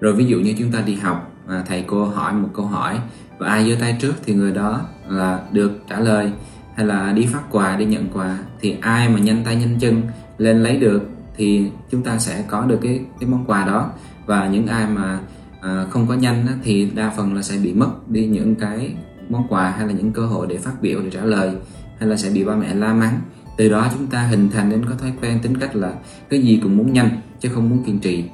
Rồi 0.00 0.12
ví 0.12 0.24
dụ 0.24 0.40
như 0.40 0.54
chúng 0.58 0.72
ta 0.72 0.80
đi 0.80 0.94
học 0.94 1.32
mà 1.48 1.64
thầy 1.66 1.84
cô 1.86 2.04
hỏi 2.04 2.32
một 2.32 2.48
câu 2.54 2.66
hỏi 2.66 2.98
và 3.38 3.48
ai 3.48 3.70
giơ 3.70 3.76
tay 3.80 3.96
trước 4.00 4.12
thì 4.24 4.34
người 4.34 4.52
đó 4.52 4.80
là 5.08 5.40
được 5.52 5.72
trả 5.88 6.00
lời 6.00 6.32
hay 6.76 6.86
là 6.86 7.12
đi 7.12 7.26
phát 7.26 7.42
quà 7.50 7.76
đi 7.76 7.84
nhận 7.84 8.08
quà 8.12 8.38
thì 8.60 8.76
ai 8.80 9.08
mà 9.08 9.18
nhanh 9.18 9.44
tay 9.44 9.56
nhanh 9.56 9.78
chân 9.78 10.02
lên 10.38 10.62
lấy 10.62 10.76
được 10.76 11.02
thì 11.36 11.70
chúng 11.90 12.02
ta 12.02 12.18
sẽ 12.18 12.44
có 12.48 12.62
được 12.62 12.78
cái 12.82 13.00
cái 13.20 13.28
món 13.28 13.44
quà 13.44 13.66
đó. 13.66 13.90
Và 14.26 14.48
những 14.48 14.66
ai 14.66 14.86
mà 14.86 15.20
à, 15.60 15.86
không 15.90 16.06
có 16.06 16.14
nhanh 16.14 16.46
á, 16.46 16.54
thì 16.62 16.90
đa 16.94 17.12
phần 17.16 17.34
là 17.34 17.42
sẽ 17.42 17.58
bị 17.62 17.72
mất 17.72 18.08
đi 18.08 18.26
những 18.26 18.54
cái 18.54 18.94
món 19.32 19.48
quà 19.48 19.70
hay 19.70 19.86
là 19.86 19.92
những 19.92 20.12
cơ 20.12 20.26
hội 20.26 20.46
để 20.46 20.58
phát 20.58 20.82
biểu 20.82 21.00
để 21.00 21.10
trả 21.10 21.20
lời 21.20 21.52
hay 21.98 22.08
là 22.08 22.16
sẽ 22.16 22.30
bị 22.30 22.44
ba 22.44 22.56
mẹ 22.56 22.74
la 22.74 22.94
mắng. 22.94 23.20
Từ 23.56 23.68
đó 23.68 23.88
chúng 23.94 24.06
ta 24.06 24.22
hình 24.22 24.50
thành 24.50 24.68
nên 24.68 24.84
có 24.84 24.94
thói 25.00 25.12
quen 25.22 25.38
tính 25.42 25.56
cách 25.56 25.76
là 25.76 25.94
cái 26.28 26.42
gì 26.42 26.60
cũng 26.62 26.76
muốn 26.76 26.92
nhanh 26.92 27.10
chứ 27.40 27.48
không 27.54 27.70
muốn 27.70 27.84
kiên 27.84 27.98
trì. 27.98 28.24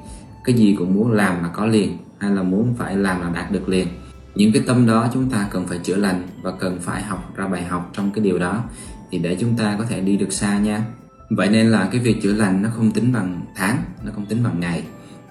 Cái 0.43 0.55
gì 0.55 0.75
cũng 0.79 0.93
muốn 0.93 1.11
làm 1.11 1.41
mà 1.41 1.47
có 1.47 1.65
liền 1.65 1.97
hay 2.19 2.31
là 2.31 2.43
muốn 2.43 2.75
phải 2.77 2.95
làm 2.97 3.21
là 3.21 3.29
đạt 3.29 3.51
được 3.51 3.69
liền. 3.69 3.87
Những 4.35 4.51
cái 4.53 4.63
tâm 4.67 4.87
đó 4.87 5.07
chúng 5.13 5.29
ta 5.29 5.47
cần 5.51 5.67
phải 5.67 5.77
chữa 5.77 5.95
lành 5.95 6.27
và 6.41 6.51
cần 6.59 6.79
phải 6.81 7.01
học 7.01 7.33
ra 7.35 7.47
bài 7.47 7.63
học 7.63 7.89
trong 7.93 8.11
cái 8.11 8.23
điều 8.23 8.39
đó 8.39 8.63
thì 9.11 9.17
để 9.17 9.37
chúng 9.39 9.57
ta 9.57 9.75
có 9.77 9.85
thể 9.89 10.01
đi 10.01 10.17
được 10.17 10.33
xa 10.33 10.59
nha. 10.59 10.81
Vậy 11.29 11.49
nên 11.49 11.67
là 11.67 11.89
cái 11.91 12.01
việc 12.01 12.21
chữa 12.21 12.33
lành 12.33 12.61
nó 12.61 12.69
không 12.69 12.91
tính 12.91 13.13
bằng 13.13 13.41
tháng, 13.55 13.77
nó 14.03 14.11
không 14.15 14.25
tính 14.25 14.43
bằng 14.43 14.59
ngày, 14.59 14.83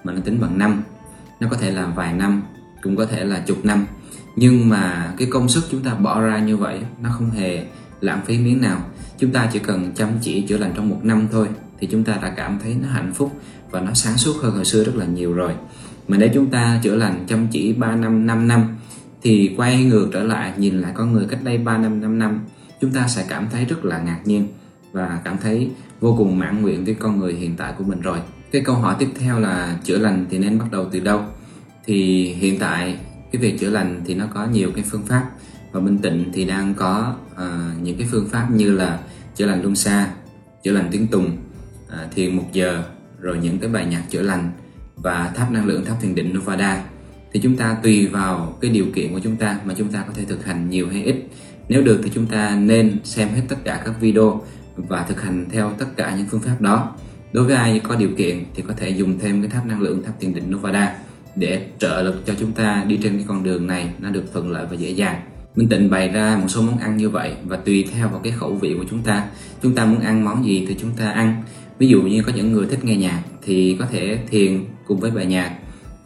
mà 0.03 0.13
nó 0.13 0.19
tính 0.19 0.41
bằng 0.41 0.57
năm. 0.57 0.83
Nó 1.39 1.47
có 1.51 1.57
thể 1.57 1.71
là 1.71 1.85
vài 1.85 2.13
năm, 2.13 2.41
cũng 2.81 2.95
có 2.95 3.05
thể 3.05 3.23
là 3.23 3.39
chục 3.39 3.65
năm 3.65 3.85
nhưng 4.35 4.69
mà 4.69 5.13
cái 5.17 5.27
công 5.31 5.49
sức 5.49 5.63
chúng 5.71 5.81
ta 5.81 5.93
bỏ 5.93 6.21
ra 6.21 6.39
như 6.39 6.57
vậy, 6.57 6.79
nó 7.01 7.09
không 7.09 7.31
hề 7.31 7.65
lãng 8.01 8.21
phí 8.25 8.37
miếng 8.37 8.61
nào. 8.61 8.81
Chúng 9.19 9.31
ta 9.31 9.49
chỉ 9.53 9.59
cần 9.59 9.91
chăm 9.95 10.09
chỉ 10.21 10.41
chữa 10.41 10.57
lành 10.57 10.71
trong 10.75 10.89
một 10.89 10.99
năm 11.03 11.27
thôi, 11.31 11.47
thì 11.79 11.87
chúng 11.91 12.03
ta 12.03 12.17
đã 12.21 12.33
cảm 12.35 12.59
thấy 12.63 12.75
nó 12.81 12.87
hạnh 12.89 13.13
phúc 13.13 13.31
và 13.71 13.81
nó 13.81 13.93
sáng 13.93 14.17
suốt 14.17 14.35
hơn 14.41 14.55
hồi 14.55 14.65
xưa 14.65 14.83
rất 14.83 14.95
là 14.95 15.05
nhiều 15.05 15.33
rồi. 15.33 15.51
Mà 16.07 16.17
nếu 16.17 16.29
chúng 16.33 16.49
ta 16.49 16.79
chữa 16.83 16.95
lành, 16.95 17.25
chăm 17.27 17.47
chỉ 17.51 17.73
3 17.73 17.95
năm 17.95 18.27
5 18.27 18.47
năm, 18.47 18.77
thì 19.21 19.53
quay 19.57 19.83
ngược 19.83 20.09
trở 20.13 20.23
lại, 20.23 20.53
nhìn 20.57 20.81
lại 20.81 20.91
con 20.95 21.13
người 21.13 21.25
cách 21.29 21.43
đây 21.43 21.57
3 21.57 21.77
năm 21.77 22.01
5 22.01 22.19
năm, 22.19 22.39
chúng 22.81 22.91
ta 22.91 23.07
sẽ 23.07 23.25
cảm 23.29 23.47
thấy 23.51 23.65
rất 23.65 23.85
là 23.85 23.99
ngạc 23.99 24.19
nhiên 24.25 24.47
và 24.91 25.21
cảm 25.23 25.37
thấy 25.37 25.71
vô 25.99 26.15
cùng 26.17 26.39
mãn 26.39 26.61
nguyện 26.61 26.85
với 26.85 26.93
con 26.93 27.19
người 27.19 27.33
hiện 27.33 27.55
tại 27.57 27.73
của 27.77 27.83
mình 27.83 28.01
rồi. 28.01 28.19
Cái 28.51 28.61
câu 28.61 28.75
hỏi 28.75 28.95
tiếp 28.99 29.09
theo 29.19 29.39
là 29.39 29.77
chữa 29.83 29.97
lành 29.97 30.25
thì 30.29 30.37
nên 30.37 30.59
bắt 30.59 30.71
đầu 30.71 30.85
từ 30.91 30.99
đâu? 30.99 31.21
Thì 31.85 32.25
hiện 32.33 32.59
tại 32.59 32.97
cái 33.31 33.41
việc 33.41 33.59
chữa 33.59 33.69
lành 33.69 34.01
thì 34.05 34.15
nó 34.15 34.25
có 34.33 34.45
nhiều 34.45 34.71
cái 34.75 34.83
phương 34.91 35.05
pháp. 35.05 35.29
Và 35.71 35.79
Minh 35.79 35.97
Tịnh 35.97 36.31
thì 36.33 36.45
đang 36.45 36.73
có 36.73 37.15
uh, 37.33 37.39
những 37.81 37.97
cái 37.97 38.07
phương 38.11 38.27
pháp 38.29 38.51
như 38.51 38.71
là 38.71 38.99
chữa 39.35 39.45
lành 39.45 39.61
luân 39.61 39.75
xa, 39.75 40.07
chữa 40.63 40.71
lành 40.71 40.87
tiếng 40.91 41.07
tùng, 41.07 41.37
uh, 41.87 42.15
thiền 42.15 42.35
một 42.35 42.45
giờ, 42.53 42.83
rồi 43.19 43.37
những 43.41 43.59
cái 43.59 43.69
bài 43.69 43.85
nhạc 43.85 44.03
chữa 44.09 44.21
lành 44.21 44.51
và 44.95 45.31
tháp 45.35 45.51
năng 45.51 45.65
lượng 45.65 45.85
tháp 45.85 46.01
thiền 46.01 46.15
định 46.15 46.33
Novada 46.37 46.83
thì 47.31 47.39
chúng 47.39 47.57
ta 47.57 47.77
tùy 47.83 48.07
vào 48.07 48.57
cái 48.61 48.71
điều 48.71 48.85
kiện 48.95 49.13
của 49.13 49.19
chúng 49.19 49.35
ta 49.35 49.59
mà 49.65 49.73
chúng 49.77 49.91
ta 49.91 50.03
có 50.07 50.13
thể 50.15 50.25
thực 50.25 50.45
hành 50.45 50.69
nhiều 50.69 50.89
hay 50.89 51.03
ít. 51.03 51.15
Nếu 51.69 51.81
được 51.81 52.01
thì 52.03 52.11
chúng 52.13 52.25
ta 52.25 52.55
nên 52.55 52.97
xem 53.03 53.29
hết 53.29 53.41
tất 53.47 53.55
cả 53.63 53.81
các 53.85 54.01
video 54.01 54.41
và 54.75 55.03
thực 55.03 55.21
hành 55.21 55.45
theo 55.51 55.73
tất 55.77 55.85
cả 55.95 56.15
những 56.17 56.25
phương 56.29 56.41
pháp 56.41 56.61
đó. 56.61 56.95
Đối 57.33 57.43
với 57.43 57.55
ai 57.55 57.79
có 57.79 57.95
điều 57.95 58.09
kiện 58.17 58.43
thì 58.55 58.63
có 58.67 58.73
thể 58.77 58.89
dùng 58.89 59.19
thêm 59.19 59.41
cái 59.41 59.51
tháp 59.51 59.65
năng 59.65 59.81
lượng 59.81 60.03
tháp 60.03 60.19
thiền 60.19 60.33
định 60.33 60.51
Novada 60.51 60.95
để 61.39 61.67
trợ 61.79 62.01
lực 62.01 62.25
cho 62.25 62.33
chúng 62.39 62.51
ta 62.51 62.83
đi 62.87 62.99
trên 63.03 63.13
cái 63.17 63.25
con 63.27 63.43
đường 63.43 63.67
này 63.67 63.89
nó 63.99 64.09
được 64.09 64.33
thuận 64.33 64.51
lợi 64.51 64.65
và 64.69 64.75
dễ 64.75 64.89
dàng. 64.89 65.21
Minh 65.55 65.69
Tịnh 65.69 65.89
bày 65.89 66.09
ra 66.09 66.37
một 66.41 66.47
số 66.47 66.61
món 66.61 66.77
ăn 66.77 66.97
như 66.97 67.09
vậy 67.09 67.33
và 67.45 67.57
tùy 67.57 67.87
theo 67.93 68.09
vào 68.09 68.19
cái 68.19 68.33
khẩu 68.33 68.55
vị 68.55 68.75
của 68.77 68.85
chúng 68.89 69.01
ta. 69.01 69.25
Chúng 69.63 69.75
ta 69.75 69.85
muốn 69.85 69.99
ăn 69.99 70.25
món 70.25 70.45
gì 70.45 70.65
thì 70.67 70.75
chúng 70.81 70.91
ta 70.91 71.09
ăn. 71.09 71.43
Ví 71.77 71.87
dụ 71.87 72.01
như 72.01 72.23
có 72.23 72.31
những 72.35 72.51
người 72.51 72.65
thích 72.69 72.83
nghe 72.83 72.95
nhạc 72.95 73.23
thì 73.41 73.75
có 73.79 73.85
thể 73.91 74.19
thiền 74.29 74.63
cùng 74.87 74.99
với 74.99 75.11
bài 75.11 75.25
nhạc. 75.25 75.55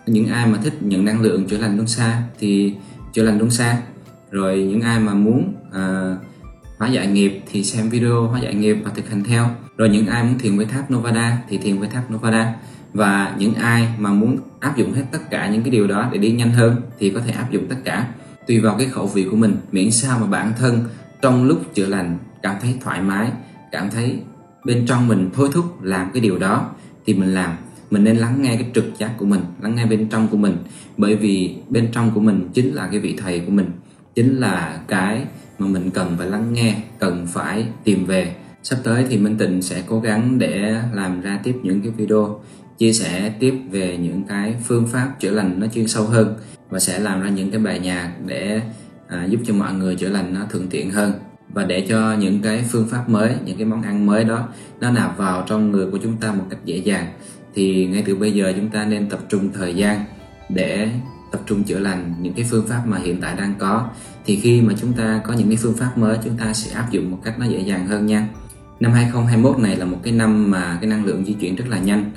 Những 0.08 0.28
ai 0.28 0.48
mà 0.48 0.58
thích 0.64 0.74
những 0.80 1.06
năng 1.06 1.22
lượng 1.22 1.46
chữa 1.48 1.58
lành 1.58 1.76
luân 1.76 1.88
xa 1.88 2.24
thì 2.40 2.74
chữa 3.14 3.24
lành 3.24 3.38
luân 3.38 3.52
xa. 3.52 3.78
Rồi 4.32 4.64
những 4.64 4.82
ai 4.82 5.00
mà 5.00 5.14
muốn 5.14 5.54
uh, 5.68 6.18
hóa 6.80 6.90
giải 6.90 7.08
nghiệp 7.08 7.42
thì 7.52 7.64
xem 7.64 7.90
video 7.90 8.28
hóa 8.28 8.40
giải 8.40 8.54
nghiệp 8.54 8.78
và 8.84 8.92
thực 8.96 9.10
hành 9.10 9.24
theo. 9.24 9.50
Rồi 9.78 9.90
những 9.90 10.08
ai 10.08 10.24
muốn 10.24 10.40
thiền 10.40 10.58
với 10.58 10.66
tháp 10.66 10.92
Novada 10.92 11.38
thì 11.50 11.58
thiền 11.58 11.78
với 11.78 11.90
tháp 11.90 12.12
Novada 12.14 12.56
và 12.94 13.36
những 13.38 13.54
ai 13.54 13.88
mà 13.98 14.14
muốn 14.14 14.38
áp 14.60 14.78
dụng 14.78 14.94
hết 14.94 15.04
tất 15.12 15.30
cả 15.30 15.50
những 15.50 15.64
cái 15.64 15.72
điều 15.72 15.88
đó 15.88 16.10
để 16.12 16.18
đi 16.18 16.32
nhanh 16.32 16.52
hơn 16.52 16.76
thì 17.00 17.10
có 17.10 17.20
thể 17.20 17.32
áp 17.32 17.52
dụng 17.52 17.68
tất 17.70 17.76
cả. 17.84 18.08
Tùy 18.48 18.60
vào 18.60 18.76
cái 18.78 18.88
khẩu 18.88 19.08
vị 19.08 19.28
của 19.32 19.38
mình, 19.38 19.56
miễn 19.72 19.92
sao 19.92 20.20
mà 20.20 20.28
bản 20.28 20.54
thân 20.60 20.84
trong 21.22 21.44
lúc 21.44 21.74
chữa 21.74 21.86
lành 21.86 22.18
cảm 22.42 22.56
thấy 22.62 22.76
thoải 22.82 23.02
mái, 23.02 23.32
cảm 23.72 23.90
thấy 23.90 24.20
bên 24.66 24.86
trong 24.86 25.08
mình 25.08 25.30
thôi 25.34 25.50
thúc 25.54 25.84
làm 25.84 26.12
cái 26.14 26.22
điều 26.22 26.40
đó 26.40 26.70
thì 27.06 27.14
mình 27.14 27.34
làm. 27.34 27.56
Mình 27.92 28.04
nên 28.04 28.18
lắng 28.18 28.42
nghe 28.42 28.56
cái 28.56 28.70
trực 28.76 28.86
giác 28.98 29.12
của 29.18 29.26
mình, 29.26 29.42
lắng 29.62 29.76
nghe 29.76 29.86
bên 29.86 30.08
trong 30.10 30.28
của 30.28 30.38
mình. 30.38 30.58
Bởi 30.98 31.16
vì 31.16 31.56
bên 31.70 31.90
trong 31.92 32.12
của 32.12 32.20
mình 32.20 32.50
chính 32.54 32.74
là 32.74 32.88
cái 32.92 33.00
vị 33.00 33.16
thầy 33.18 33.40
của 33.40 33.52
mình, 33.52 33.72
chính 34.16 34.38
là 34.38 34.80
cái 34.88 35.26
mà 35.60 35.68
mình 35.68 35.92
cần 35.92 36.16
phải 36.18 36.28
lắng 36.28 36.54
nghe, 36.54 36.76
cần 37.00 37.28
phải 37.28 37.66
tìm 37.84 38.06
về. 38.06 38.36
Sắp 38.64 38.78
tới 38.84 39.06
thì 39.10 39.18
Minh 39.18 39.38
Tịnh 39.38 39.62
sẽ 39.62 39.84
cố 39.88 40.00
gắng 40.00 40.40
để 40.40 40.76
làm 40.94 41.22
ra 41.22 41.40
tiếp 41.44 41.56
những 41.64 41.82
cái 41.82 41.92
video 41.92 42.40
chia 42.78 42.94
sẻ 42.94 43.34
tiếp 43.40 43.54
về 43.72 43.98
những 43.98 44.24
cái 44.24 44.56
phương 44.64 44.88
pháp 44.88 45.16
chữa 45.20 45.32
lành 45.32 45.60
nó 45.60 45.68
chuyên 45.68 45.88
sâu 45.88 46.06
hơn 46.06 46.36
và 46.70 46.80
sẽ 46.80 47.00
làm 47.00 47.22
ra 47.22 47.30
những 47.30 47.52
cái 47.52 47.60
bài 47.60 47.80
nhạc 47.80 48.14
để 48.26 48.62
à, 49.08 49.26
giúp 49.26 49.40
cho 49.46 49.54
mọi 49.54 49.74
người 49.74 49.96
chữa 49.96 50.10
lành 50.10 50.34
nó 50.34 50.42
thuận 50.50 50.68
tiện 50.68 50.92
hơn. 50.92 51.14
Và 51.54 51.64
để 51.64 51.86
cho 51.90 52.14
những 52.14 52.42
cái 52.42 52.64
phương 52.70 52.88
pháp 52.88 53.10
mới 53.10 53.36
những 53.46 53.58
cái 53.58 53.66
món 53.66 53.82
ăn 53.82 54.06
mới 54.06 54.24
đó 54.24 54.48
nó 54.82 54.92
nạp 54.92 55.18
vào 55.18 55.46
trong 55.48 55.72
người 55.72 55.92
của 55.92 56.00
chúng 56.04 56.18
ta 56.18 56.32
một 56.32 56.46
cách 56.50 56.60
dễ 56.66 56.78
dàng 56.78 57.08
thì 57.56 57.86
ngay 57.86 58.04
từ 58.06 58.16
bây 58.16 58.32
giờ 58.32 58.54
chúng 58.56 58.70
ta 58.70 58.86
nên 58.86 59.10
tập 59.10 59.20
trung 59.30 59.50
thời 59.54 59.76
gian 59.76 60.06
để 60.50 60.90
tập 61.32 61.42
trung 61.46 61.64
chữa 61.64 61.80
lành 61.80 62.14
những 62.22 62.34
cái 62.34 62.46
phương 62.52 62.68
pháp 62.68 62.84
mà 62.88 62.98
hiện 62.98 63.22
tại 63.22 63.36
đang 63.38 63.54
có. 63.60 63.90
Thì 64.26 64.36
khi 64.36 64.62
mà 64.62 64.74
chúng 64.82 64.94
ta 64.94 65.22
có 65.26 65.34
những 65.34 65.48
cái 65.48 65.58
phương 65.58 65.74
pháp 65.74 65.98
mới 65.98 66.18
chúng 66.24 66.38
ta 66.38 66.54
sẽ 66.54 66.72
áp 66.72 66.92
dụng 66.92 67.12
một 67.12 67.20
cách 67.24 67.40
nó 67.40 67.46
dễ 67.46 67.60
dàng 67.60 67.88
hơn 67.88 68.06
nha. 68.06 68.28
Năm 68.80 68.92
2021 68.92 69.60
này 69.60 69.76
là 69.76 69.86
một 69.86 69.98
cái 70.04 70.14
năm 70.14 70.52
mà 70.52 70.78
cái 70.82 70.90
năng 70.90 71.06
lượng 71.06 71.26
di 71.26 71.34
chuyển 71.34 71.56
rất 71.56 71.66
là 71.70 71.80
nhanh 71.80 72.12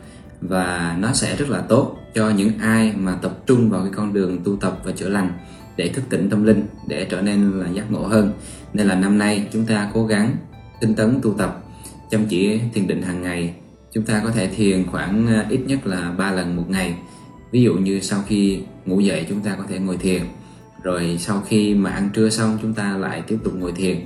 và 0.48 0.96
nó 0.98 1.12
sẽ 1.12 1.36
rất 1.36 1.50
là 1.50 1.60
tốt 1.60 1.96
cho 2.14 2.30
những 2.30 2.58
ai 2.58 2.92
mà 2.96 3.18
tập 3.22 3.38
trung 3.46 3.70
vào 3.70 3.80
cái 3.82 3.90
con 3.96 4.12
đường 4.12 4.38
tu 4.44 4.56
tập 4.56 4.78
và 4.84 4.92
chữa 4.92 5.08
lành 5.08 5.32
để 5.76 5.88
thức 5.88 6.04
tỉnh 6.08 6.30
tâm 6.30 6.44
linh, 6.44 6.66
để 6.86 7.06
trở 7.10 7.22
nên 7.22 7.60
là 7.60 7.68
giác 7.68 7.90
ngộ 7.90 8.02
hơn. 8.02 8.32
Nên 8.72 8.86
là 8.86 8.94
năm 8.94 9.18
nay 9.18 9.48
chúng 9.52 9.66
ta 9.66 9.90
cố 9.94 10.06
gắng 10.06 10.36
tinh 10.80 10.94
tấn 10.94 11.20
tu 11.22 11.32
tập. 11.32 11.62
Chăm 12.10 12.26
chỉ 12.26 12.60
thiền 12.74 12.86
định 12.86 13.02
hàng 13.02 13.22
ngày, 13.22 13.54
chúng 13.92 14.04
ta 14.04 14.20
có 14.24 14.30
thể 14.30 14.46
thiền 14.46 14.86
khoảng 14.86 15.26
ờ, 15.26 15.44
ít 15.50 15.60
nhất 15.66 15.86
là 15.86 16.10
3 16.18 16.32
lần 16.32 16.56
một 16.56 16.64
ngày. 16.68 16.94
Ví 17.50 17.62
dụ 17.62 17.74
như 17.74 18.00
sau 18.00 18.22
khi 18.26 18.60
ngủ 18.84 19.00
dậy 19.00 19.26
chúng 19.28 19.40
ta 19.40 19.54
có 19.58 19.64
thể 19.68 19.78
ngồi 19.78 19.96
thiền. 19.96 20.22
Rồi 20.82 21.16
sau 21.20 21.42
khi 21.48 21.74
mà 21.74 21.90
ăn 21.90 22.10
trưa 22.14 22.30
xong 22.30 22.58
chúng 22.62 22.74
ta 22.74 22.96
lại 22.96 23.22
tiếp 23.26 23.38
tục 23.44 23.54
ngồi 23.54 23.72
thiền. 23.72 23.96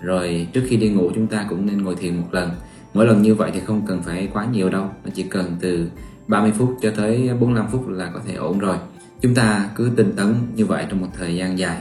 Rồi 0.00 0.48
trước 0.52 0.62
khi 0.68 0.76
đi 0.76 0.88
ngủ 0.88 1.10
chúng 1.14 1.26
ta 1.26 1.46
cũng 1.48 1.66
nên 1.66 1.82
ngồi 1.82 1.96
thiền 1.96 2.16
một 2.16 2.28
lần 2.30 2.50
mỗi 2.96 3.06
lần 3.06 3.22
như 3.22 3.34
vậy 3.34 3.50
thì 3.54 3.60
không 3.60 3.86
cần 3.86 4.02
phải 4.02 4.28
quá 4.32 4.46
nhiều 4.52 4.68
đâu. 4.68 4.90
Nó 5.04 5.10
chỉ 5.14 5.22
cần 5.22 5.56
từ 5.60 5.90
30 6.28 6.52
phút 6.58 6.76
cho 6.82 6.90
tới 6.96 7.30
45 7.40 7.66
phút 7.72 7.88
là 7.88 8.10
có 8.14 8.20
thể 8.26 8.34
ổn 8.34 8.58
rồi. 8.58 8.76
Chúng 9.20 9.34
ta 9.34 9.70
cứ 9.76 9.90
tinh 9.96 10.12
tấn 10.16 10.34
như 10.54 10.66
vậy 10.66 10.86
trong 10.88 11.00
một 11.00 11.08
thời 11.18 11.36
gian 11.36 11.58
dài 11.58 11.78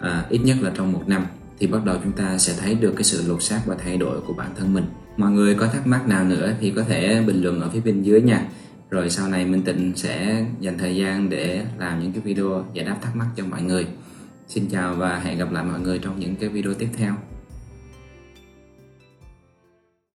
à, 0.00 0.24
ít 0.28 0.38
nhất 0.38 0.56
là 0.60 0.70
trong 0.74 0.92
một 0.92 1.02
năm 1.06 1.26
thì 1.58 1.66
bắt 1.66 1.84
đầu 1.84 1.96
chúng 2.04 2.12
ta 2.12 2.38
sẽ 2.38 2.52
thấy 2.60 2.74
được 2.74 2.92
cái 2.96 3.04
sự 3.04 3.28
lột 3.28 3.42
xác 3.42 3.60
và 3.66 3.76
thay 3.84 3.96
đổi 3.96 4.20
của 4.20 4.32
bản 4.32 4.50
thân 4.56 4.74
mình. 4.74 4.84
Mọi 5.16 5.30
người 5.30 5.54
có 5.54 5.66
thắc 5.66 5.86
mắc 5.86 6.08
nào 6.08 6.24
nữa 6.24 6.52
thì 6.60 6.70
có 6.70 6.82
thể 6.82 7.22
bình 7.26 7.42
luận 7.42 7.60
ở 7.60 7.70
phía 7.70 7.80
bên 7.80 8.02
dưới 8.02 8.22
nha. 8.22 8.48
Rồi 8.90 9.10
sau 9.10 9.28
này 9.28 9.44
Minh 9.44 9.62
Tịnh 9.62 9.92
sẽ 9.96 10.44
dành 10.60 10.78
thời 10.78 10.96
gian 10.96 11.30
để 11.30 11.64
làm 11.78 12.00
những 12.02 12.12
cái 12.12 12.20
video 12.20 12.64
giải 12.72 12.84
đáp 12.84 12.96
thắc 13.02 13.16
mắc 13.16 13.26
cho 13.36 13.44
mọi 13.44 13.62
người. 13.62 13.86
Xin 14.48 14.66
chào 14.70 14.94
và 14.94 15.18
hẹn 15.18 15.38
gặp 15.38 15.52
lại 15.52 15.64
mọi 15.64 15.80
người 15.80 15.98
trong 15.98 16.18
những 16.18 16.36
cái 16.36 16.48
video 16.48 16.74
tiếp 16.74 16.88
theo. 16.96 17.14